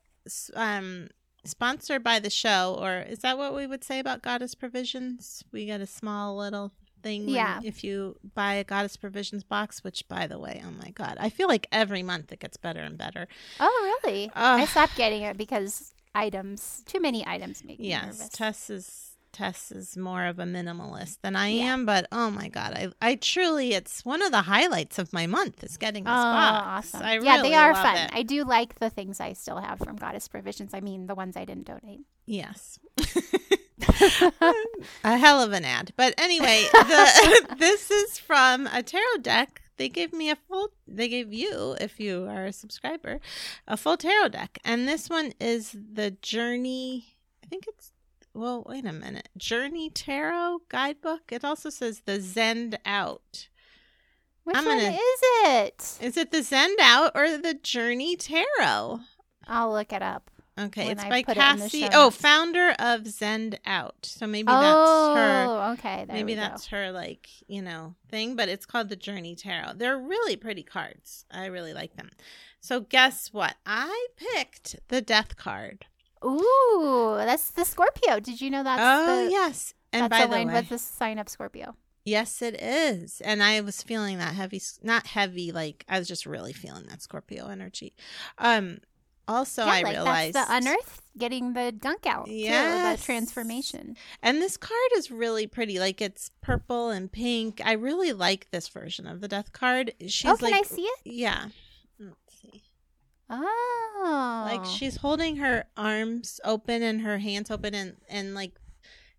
[0.54, 1.08] um
[1.44, 5.42] sponsored by the show, or is that what we would say about Goddess Provisions?
[5.52, 6.72] We get a small little
[7.02, 7.28] thing.
[7.28, 7.60] Yeah.
[7.64, 11.30] If you buy a Goddess Provisions box, which by the way, oh my god, I
[11.30, 13.26] feel like every month it gets better and better.
[13.58, 14.30] oh, really?
[14.34, 18.28] I stopped getting it because items, too many items make me Yes, nervous.
[18.30, 21.72] Tess is Tess is more of a minimalist than I Yeah.
[21.74, 25.26] am, but oh my god, I I truly it's one of the highlights of my
[25.26, 26.94] month is getting this Oh, box.
[26.94, 27.06] awesome.
[27.06, 27.96] I yeah, really they are fun.
[27.96, 28.10] it.
[28.12, 30.74] I do like the things I still have from Goddess Provisions.
[30.74, 32.00] I mean, the ones I didn't donate.
[32.26, 32.78] Yes.
[35.04, 35.92] a hell of an ad.
[35.96, 40.68] But anyway, the, this is from a tarot deck they gave me a full.
[40.86, 43.18] They gave you, if you are a subscriber,
[43.66, 47.16] a full tarot deck, and this one is the Journey.
[47.42, 47.92] I think it's.
[48.32, 49.28] Well, wait a minute.
[49.36, 51.32] Journey Tarot Guidebook.
[51.32, 53.48] It also says the Zenned Out.
[54.44, 55.98] Which I'm one gonna- is it?
[56.00, 59.00] Is it the Zenned Out or the Journey Tarot?
[59.46, 60.30] I'll look it up.
[60.58, 61.88] Okay, it's I by put it Cassie.
[61.92, 64.04] Oh, founder of Zenned Out.
[64.04, 65.44] So maybe oh, that's her.
[65.48, 66.04] Oh, okay.
[66.06, 66.76] There maybe that's go.
[66.76, 69.74] her like you know thing, but it's called the Journey Tarot.
[69.76, 71.24] They're really pretty cards.
[71.30, 72.10] I really like them.
[72.60, 73.56] So guess what?
[73.64, 75.86] I picked the Death card.
[76.24, 78.20] Ooh, that's the Scorpio.
[78.20, 81.18] Did you know that's oh the, yes, and that's by the way, with the sign
[81.18, 81.74] of Scorpio?
[82.04, 83.20] yes, it is.
[83.20, 87.02] And I was feeling that heavy, not heavy, like I was just really feeling that
[87.02, 87.94] Scorpio energy.
[88.38, 88.78] Um.
[89.28, 92.26] Also, yeah, I like realized that's the unearth, getting the gunk out.
[92.26, 92.96] Yeah.
[92.96, 93.96] The transformation.
[94.24, 95.78] And this card is really pretty.
[95.78, 97.60] Like it's purple and pink.
[97.64, 99.94] I really like this version of the death card.
[100.00, 100.98] She's oh, can like I see it?
[101.04, 101.46] Yeah.
[103.30, 108.52] Oh, Like she's holding her arms open and her hands open and and like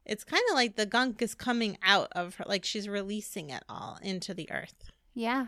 [0.05, 3.63] it's kind of like the gunk is coming out of her like she's releasing it
[3.69, 4.91] all into the earth.
[5.13, 5.47] yeah.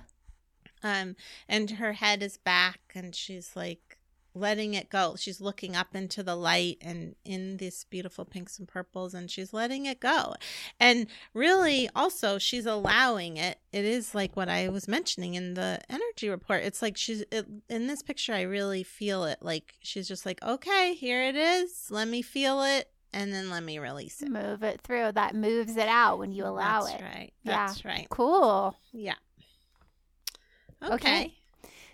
[0.82, 1.16] Um
[1.48, 3.93] and her head is back and she's like
[4.36, 5.16] letting it go.
[5.18, 9.54] She's looking up into the light and in these beautiful pinks and purples and she's
[9.54, 10.34] letting it go.
[10.80, 13.60] And really also she's allowing it.
[13.72, 16.64] It is like what I was mentioning in the energy report.
[16.64, 20.44] It's like she's it, in this picture I really feel it like she's just like,
[20.44, 21.88] "Okay, here it is.
[21.90, 25.12] Let me feel it and then let me release it." Move it through.
[25.12, 27.00] That moves it out when you allow That's it.
[27.00, 27.34] That's right.
[27.44, 27.68] Yeah.
[27.68, 28.08] That's right.
[28.10, 28.76] Cool.
[28.92, 29.16] Yeah.
[30.84, 30.94] Okay.
[30.96, 31.34] Okay.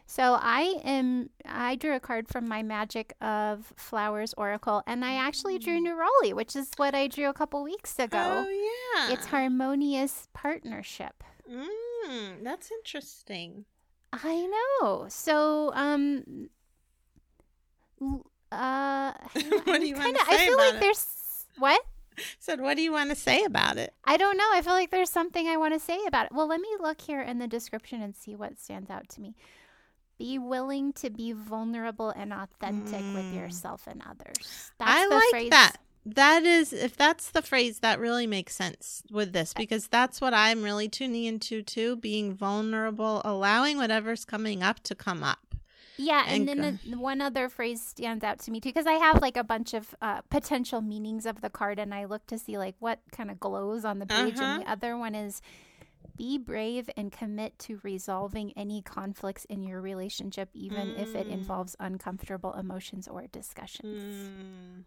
[0.10, 1.30] So I am.
[1.46, 6.34] I drew a card from my Magic of Flowers Oracle, and I actually drew Neroli,
[6.34, 8.18] which is what I drew a couple weeks ago.
[8.18, 8.46] Mm.
[8.48, 9.14] Oh yeah.
[9.14, 11.24] It's harmonious partnership.
[11.48, 13.66] Mm, that's interesting.
[14.12, 14.50] I
[14.82, 15.06] know.
[15.10, 16.50] So, um,
[18.52, 19.14] uh,
[19.64, 20.80] What do you kinda, say I feel like it?
[20.80, 21.86] there's what?
[22.40, 23.94] Said, what do you want to say about it?
[24.04, 24.50] I don't know.
[24.54, 26.32] I feel like there's something I want to say about it.
[26.32, 29.36] Well, let me look here in the description and see what stands out to me.
[30.20, 33.36] Be willing to be vulnerable and authentic with Mm.
[33.36, 34.72] yourself and others.
[34.80, 35.78] I the like phrase- that.
[36.06, 40.34] That is, if that's the phrase, that really makes sense with this because that's what
[40.34, 41.98] I'm really tuning into too.
[41.98, 45.56] Being vulnerable, allowing whatever's coming up to come up.
[45.98, 48.94] Yeah, and, And then the, one other phrase stands out to me too because I
[48.94, 52.40] have like a bunch of uh, potential meanings of the card, and I look to
[52.40, 54.36] see like what kind of glows on the page.
[54.38, 54.44] Uh-huh.
[54.46, 55.42] And the other one is
[56.20, 61.32] be brave and commit to resolving any conflicts in your relationship, even if it Mm.
[61.40, 64.04] involves uncomfortable emotions or discussions.
[64.04, 64.84] Mm.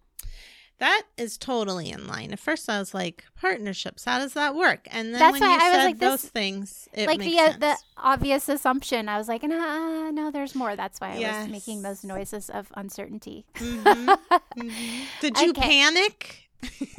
[0.79, 2.33] That is totally in line.
[2.33, 4.05] At first, I was like, partnerships.
[4.05, 4.89] How does that work?
[4.91, 7.37] And then That's when why you I was said like, those things, it like the
[7.37, 7.57] sense.
[7.61, 10.75] the obvious assumption, I was like, nah, no, there's more.
[10.77, 11.45] That's why I Yes.
[11.45, 13.47] was making those noises of uncertainty.
[13.59, 14.19] Mhm,
[14.59, 15.07] mhm.
[15.21, 15.61] Did you Okay.
[15.63, 16.49] panic?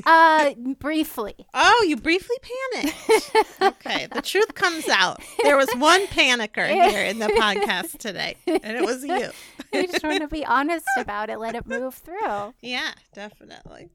[0.05, 1.33] Uh, briefly.
[1.53, 2.35] Oh, you briefly
[2.73, 3.31] panicked.
[3.61, 5.21] Okay, the truth comes out.
[5.43, 9.29] There was one panicker here in the podcast today, and it was you.
[9.73, 11.37] I just want to be honest about it.
[11.39, 12.53] Let it move through.
[12.61, 13.89] Yeah, definitely.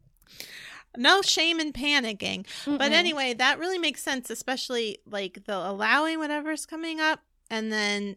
[0.96, 2.46] No shame in panicking.
[2.64, 2.94] But Mm-mm.
[2.94, 7.20] anyway, that really makes sense, especially like the allowing whatever's coming up.
[7.50, 8.16] And then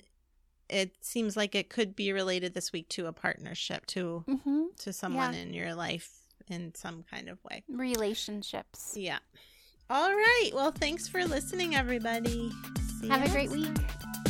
[0.70, 4.76] it seems like it could be related this week to a partnership, to Mhm.
[4.80, 5.40] to someone Yeah.
[5.42, 6.10] in your life
[6.52, 7.64] in some kind of way.
[7.70, 8.94] relationships.
[8.96, 9.20] Yeah.
[9.90, 10.52] All right.
[10.54, 12.52] Well, thanks for listening, everybody.
[13.00, 14.21] See Have a great next week.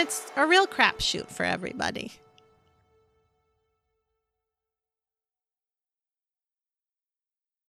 [0.00, 2.12] It's a real crapshoot for everybody.